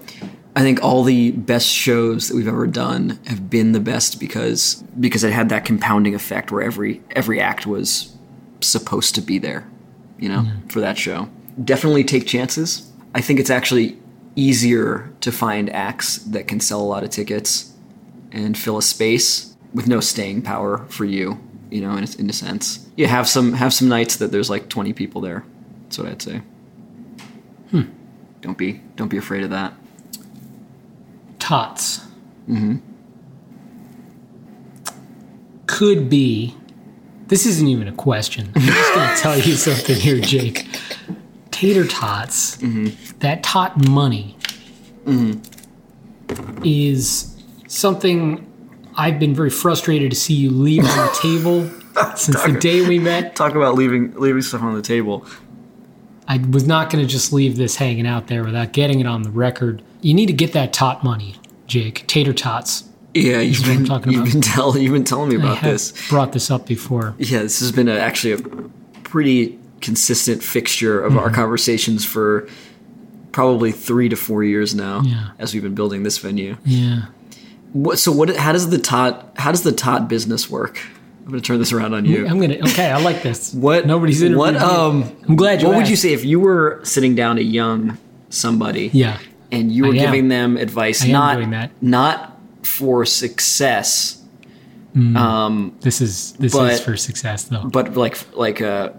[0.57, 4.83] I think all the best shows that we've ever done have been the best because
[4.99, 8.17] because it had that compounding effect where every every act was
[8.61, 9.69] supposed to be there,
[10.19, 11.29] you know, for that show.
[11.63, 12.91] Definitely take chances.
[13.15, 13.99] I think it's actually
[14.37, 17.73] easier to find acts that can sell a lot of tickets
[18.33, 21.39] and fill a space with no staying power for you,
[21.71, 22.89] you know, in a, in a sense.
[22.97, 25.45] You have some have some nights that there's like 20 people there.
[25.85, 26.43] That's what I'd say.
[27.71, 27.83] Hmm.
[28.41, 29.75] Don't be don't be afraid of that.
[31.51, 31.99] Tots.
[32.49, 32.77] Mm-hmm.
[35.67, 36.55] Could be.
[37.27, 38.53] This isn't even a question.
[38.55, 40.67] I'm just going to tell you something here, Jake.
[41.51, 43.19] Tater tots, mm-hmm.
[43.19, 44.37] that tot money,
[45.05, 45.45] mmm
[46.65, 47.37] is
[47.67, 48.47] something
[48.97, 51.71] I've been very frustrated to see you leave on the table
[52.17, 53.37] since the day we met.
[53.37, 55.27] Talk about leaving leaving stuff on the table.
[56.29, 59.23] I was not going to just leave this hanging out there without getting it on
[59.23, 59.83] the record.
[60.01, 61.35] You need to get that tot money,
[61.71, 62.05] Jake.
[62.07, 62.85] Tater tots.
[63.15, 64.33] Yeah, you've been talking you've about.
[64.33, 65.93] been tell you've been telling me about this.
[66.09, 67.15] brought this up before.
[67.19, 68.39] Yeah, this has been a, actually a
[69.03, 71.19] pretty consistent fixture of Mm-hmm.
[71.21, 72.49] our conversations for
[73.33, 75.03] probably three to four years now.
[75.03, 75.31] Yeah.
[75.39, 76.57] as we've been building this venue.
[76.65, 77.07] Yeah.
[77.73, 78.35] What, so what?
[78.37, 79.33] How does the tot?
[79.37, 80.81] How does the tot business work?
[81.25, 82.27] I'm gonna turn this around on you.
[82.27, 82.57] I'm gonna.
[82.59, 83.55] Okay, I like this.
[83.67, 84.61] What Nobody's What me.
[84.61, 85.17] um?
[85.29, 85.69] I'm glad you.
[85.69, 87.99] What would you say if you were sitting down a young
[88.29, 88.91] somebody?
[88.93, 89.19] Yeah.
[89.53, 91.71] And you were giving them advice not doing that.
[91.83, 94.17] not for success
[95.17, 97.65] um This is this But- is for success though.
[97.65, 98.91] but like like uh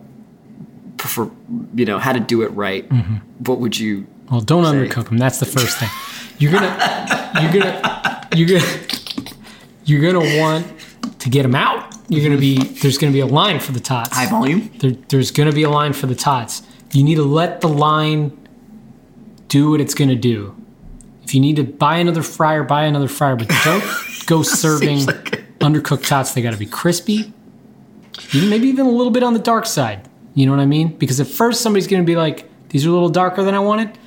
[0.97, 1.29] for
[1.75, 3.15] you know how to do it right Mm-hmm.
[3.45, 4.71] what would you Well, don't Say.
[4.71, 5.17] undercook them.
[5.17, 5.89] That's the first thing.
[6.39, 6.73] You're gonna,
[7.41, 8.71] you're gonna, you're gonna,
[9.85, 10.65] you're gonna want
[11.19, 11.93] to get them out.
[12.07, 14.15] You're gonna be there's gonna be a line for the tots.
[14.15, 16.61] high volume There, there's gonna be a line for the tots.
[16.93, 18.31] You need to let the line
[19.51, 20.55] do what it's gonna do.
[21.23, 23.83] If you need to buy another fryer, buy another fryer, but don't
[24.25, 26.33] go serving like- undercooked tots.
[26.33, 27.31] They got to be crispy.
[28.33, 30.07] Maybe even a little bit on the dark side.
[30.33, 30.95] You know what I mean?
[30.97, 33.97] Because at first somebody's gonna be like, "These are a little darker than I wanted."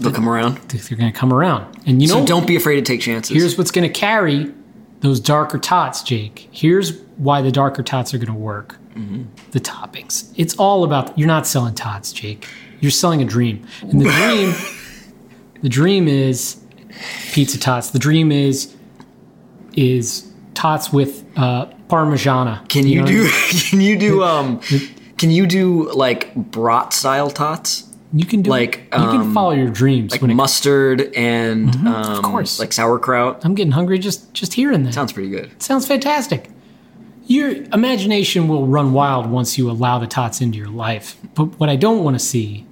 [0.00, 1.72] they'll come around they're going to come around.
[1.86, 4.52] And you know, so don't be afraid to take chances here's what's going to carry
[5.04, 6.48] those darker tots, Jake.
[6.50, 8.78] Here's why the darker tots are going to work.
[8.94, 9.24] Mm-hmm.
[9.50, 10.32] The toppings.
[10.36, 11.16] It's all about.
[11.18, 12.48] You're not selling tots, Jake.
[12.84, 14.54] You're selling a dream, and the dream,
[15.62, 16.60] the dream is
[17.32, 17.88] pizza tots.
[17.90, 18.74] The dream is
[19.74, 22.68] is tots with uh, parmigiana.
[22.68, 23.60] can you, know what I do mean?
[23.70, 24.60] can you do um
[25.16, 29.52] can you do like brat style tots You can do like, You can um, follow
[29.52, 30.12] your dreams.
[30.12, 32.60] like mustard and um of course.
[32.60, 34.92] like sauerkraut I'm getting hungry just just hearing that.
[34.94, 36.50] sounds pretty good Sounds fantastic.
[37.26, 41.16] Your imagination will run wild once you allow the tots into your life.
[41.34, 42.66] But what I don't want to see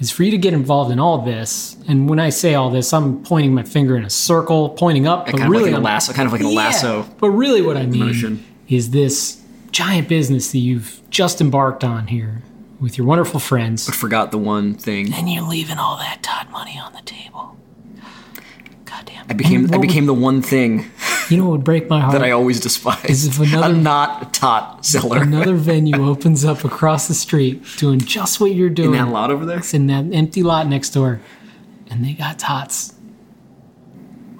[0.00, 1.76] is for you to get involved in all this.
[1.86, 5.26] And when I say all this, I'm pointing my finger in a circle, pointing up.
[5.26, 7.62] But kind of really, like a lasso kind of like a Yeah, lasso But really,
[7.62, 8.44] what I mean motion.
[8.68, 9.40] is this
[9.70, 12.42] giant business that you've just embarked on here
[12.80, 16.50] with your wonderful friends, But forgot the one thing and you're leaving all that tot
[16.50, 17.56] money on the table.
[18.90, 19.26] Goddamn!
[19.28, 20.90] I became I became the one thing
[21.28, 22.12] You know what would break my heart?
[22.18, 23.04] that I always despise.
[23.08, 25.22] Is if another- I'm not a tot seller.
[25.22, 28.94] another venue opens up across the street doing just what you're doing.
[28.94, 29.58] In that lot over there?
[29.58, 31.20] It's in that empty lot next door.
[31.88, 32.94] And they got tots.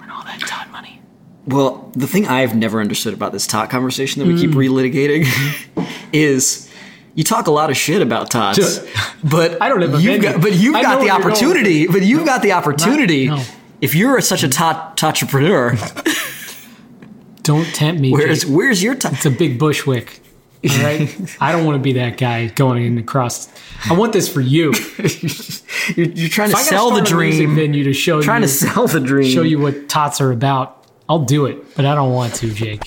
[0.01, 1.01] And all that tot money.
[1.47, 4.55] Well, the thing I've never understood about this tot conversation that we keep Mm.
[4.55, 6.69] relitigating is
[7.15, 8.79] you talk a lot of shit about tots,
[9.23, 10.31] but I don't have a you've venue.
[10.33, 11.87] got, but you've I got the where you're going opportunity.
[11.87, 13.27] But you've got the opportunity.
[13.27, 13.41] no.
[13.81, 14.51] If you're such a mm.
[14.53, 15.73] tot entrepreneur,
[17.43, 18.11] Don't tempt me.
[18.11, 18.53] where's Jake.
[18.55, 19.13] where's your tot?
[19.13, 20.21] It's a big bushwick.
[20.69, 21.37] All right?
[21.41, 23.49] I don't want to be that guy going in across.
[23.89, 24.73] I want this for you.
[25.95, 27.55] You're, you're trying to If I gotta sell the start a music dream.
[27.55, 29.31] venue to show Trying you, to sell the dream.
[29.33, 30.85] show you what tots are about.
[31.09, 32.83] I'll do it, but I don't want to, Jake.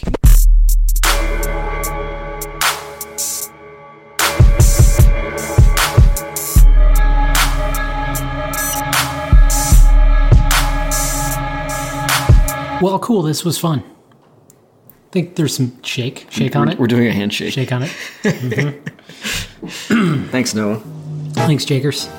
[12.84, 13.22] Well, cool.
[13.22, 13.80] This was fun.
[13.80, 17.54] I think there's some shake, shake on it, we're doing a handshake.
[17.54, 17.88] shake on it.
[18.24, 20.24] Mm-hmm.
[20.26, 20.82] Thanks, Noah.
[21.32, 22.10] Thanks, Jakers.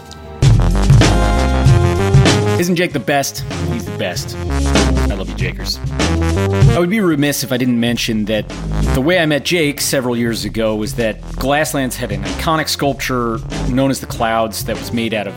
[2.59, 3.41] Isn't Jake the best?
[3.71, 4.35] He's the best.
[4.35, 5.77] I love you, Jakers.
[5.91, 8.49] I would be remiss if I didn't mention that
[8.95, 13.37] the way I met Jake several years ago was that Glasslands had an iconic sculpture
[13.69, 15.35] known as the Clouds that was made out of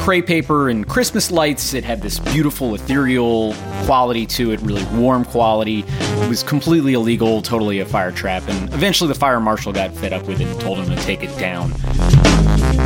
[0.00, 1.74] crepe paper and Christmas lights.
[1.74, 5.84] It had this beautiful ethereal quality to it, really warm quality.
[5.86, 10.14] It was completely illegal, totally a fire trap, and eventually the fire marshal got fed
[10.14, 11.72] up with it and told him to take it down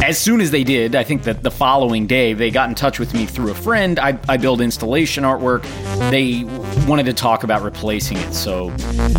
[0.04, 2.98] as soon as they did, I think that the following day they got in touch
[2.98, 3.98] with me through a friend.
[3.98, 5.62] I, I build installation artwork.
[6.10, 6.44] They
[6.86, 8.72] wanted to talk about replacing it, so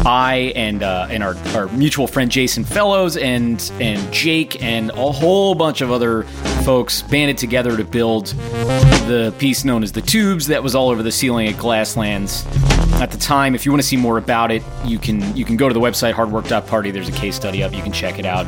[0.05, 5.11] I and uh, and our, our mutual friend Jason Fellows and and Jake and a
[5.11, 6.23] whole bunch of other
[6.63, 8.27] folks banded together to build
[9.07, 12.45] the piece known as the tubes that was all over the ceiling at Glasslands.
[13.01, 15.57] At the time, if you want to see more about it, you can you can
[15.57, 16.91] go to the website hardwork.party.
[16.91, 17.73] There's a case study up.
[17.73, 18.47] You can check it out.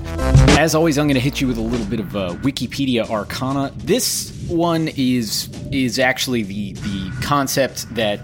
[0.57, 3.71] As always, I'm going to hit you with a little bit of uh, Wikipedia arcana.
[3.75, 8.23] This one is is actually the the concept that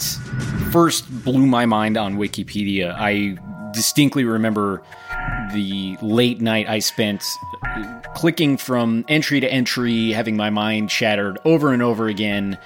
[0.74, 2.96] first blew my mind on Wikipedia.
[2.98, 3.38] I
[3.74, 4.82] distinctly remember
[5.54, 7.24] the late night I spent
[8.16, 12.58] clicking from entry to entry, having my mind shattered over and over again,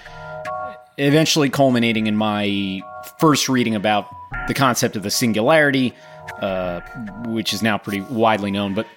[0.98, 2.82] eventually culminating in my
[3.20, 4.08] first reading about
[4.48, 5.94] the concept of the singularity,
[6.42, 6.80] uh,
[7.26, 8.74] which is now pretty widely known.
[8.74, 8.88] But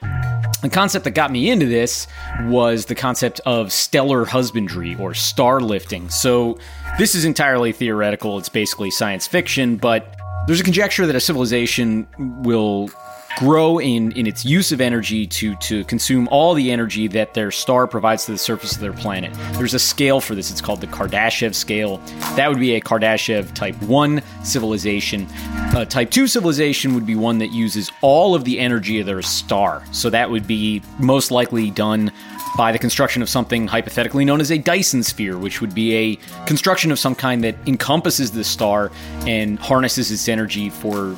[0.63, 2.07] the concept that got me into this
[2.43, 6.09] was the concept of stellar husbandry or star lifting.
[6.11, 6.59] So
[6.99, 8.39] this is entirely theoretical.
[8.39, 12.07] It's basically science fiction, but there's a conjecture that a civilization
[12.43, 12.91] will
[13.39, 17.51] grow in, in its use of energy to, to consume all the energy that their
[17.51, 19.33] star provides to the surface of their planet.
[19.53, 20.51] There's a scale for this.
[20.51, 21.99] It's called the Kardashev scale.
[22.37, 25.27] That would be a Kardashev type 1 civilization.
[25.75, 29.23] Uh, type 2 civilization would be one that uses all of the energy of their
[29.23, 29.83] star.
[29.93, 32.13] So that would be most likely done
[32.57, 36.17] by the construction of something hypothetically known as a Dyson sphere, which would be a
[36.47, 38.91] construction of some kind that encompasses the star
[39.27, 41.17] and harnesses its energy for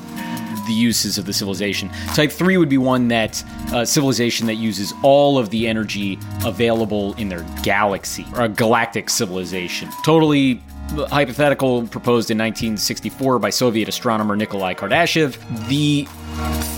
[0.66, 1.88] the uses of the civilization.
[2.14, 3.42] Type 3 would be one that
[3.72, 9.10] uh, civilization that uses all of the energy available in their galaxy, or a galactic
[9.10, 9.88] civilization.
[10.04, 10.60] Totally
[10.92, 15.38] hypothetical proposed in 1964 by Soviet astronomer Nikolai Kardashev.
[15.68, 16.06] The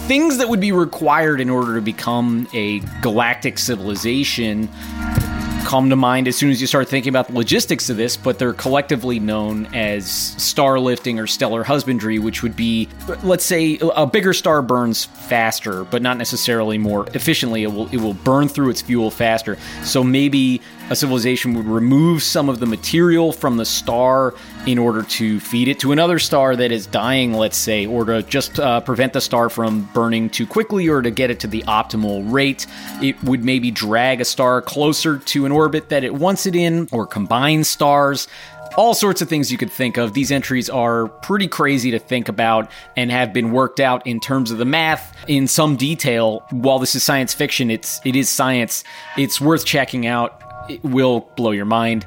[0.06, 4.68] things that would be required in order to become a galactic civilization
[5.64, 8.38] come to mind as soon as you start thinking about the logistics of this, but
[8.38, 12.88] they're collectively known as star lifting or stellar husbandry, which would be,
[13.22, 17.62] let's say, a bigger star burns faster, but not necessarily more efficiently.
[17.62, 19.56] It will it will burn through its fuel faster.
[19.82, 20.60] So maybe
[20.90, 24.34] a civilization would remove some of the material from the star
[24.66, 28.22] in order to feed it to another star that is dying, let's say, or to
[28.22, 31.62] just uh, prevent the star from burning too quickly or to get it to the
[31.62, 32.66] optimal rate.
[33.02, 36.88] It would maybe drag a star closer to an orbit that it wants it in
[36.92, 38.28] or combine stars
[38.76, 40.14] all sorts of things you could think of.
[40.14, 44.50] These entries are pretty crazy to think about and have been worked out in terms
[44.50, 46.44] of the math in some detail.
[46.50, 48.82] While this is science fiction, it's it is science.
[49.16, 52.06] It's worth checking out it will blow your mind.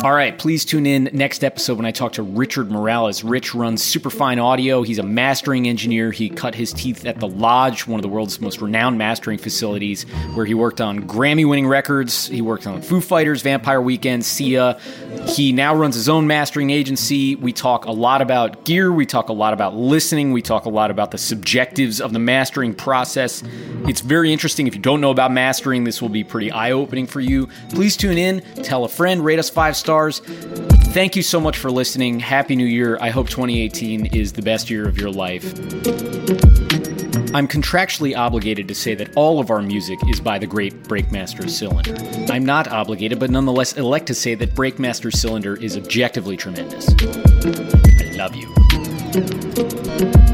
[0.00, 3.22] All right, please tune in next episode when I talk to Richard Morales.
[3.22, 4.82] Rich runs Superfine Audio.
[4.82, 6.10] He's a mastering engineer.
[6.10, 10.02] He cut his teeth at the Lodge, one of the world's most renowned mastering facilities,
[10.34, 12.26] where he worked on Grammy winning records.
[12.26, 14.80] He worked on Foo Fighters, Vampire Weekend, Sia.
[15.28, 17.36] He now runs his own mastering agency.
[17.36, 18.92] We talk a lot about gear.
[18.92, 20.32] We talk a lot about listening.
[20.32, 23.44] We talk a lot about the subjectives of the mastering process.
[23.86, 24.66] It's very interesting.
[24.66, 27.48] If you don't know about mastering, this will be pretty eye opening for you.
[27.68, 30.20] Please tune in, tell a friend, rate us five stars.
[30.94, 32.20] Thank you so much for listening.
[32.20, 32.96] Happy New Year.
[33.00, 35.44] I hope 2018 is the best year of your life.
[37.34, 41.50] I'm contractually obligated to say that all of our music is by the great Breakmaster
[41.50, 41.96] Cylinder.
[42.32, 46.88] I'm not obligated, but nonetheless elect to say that Breakmaster Cylinder is objectively tremendous.
[46.88, 50.31] I love you.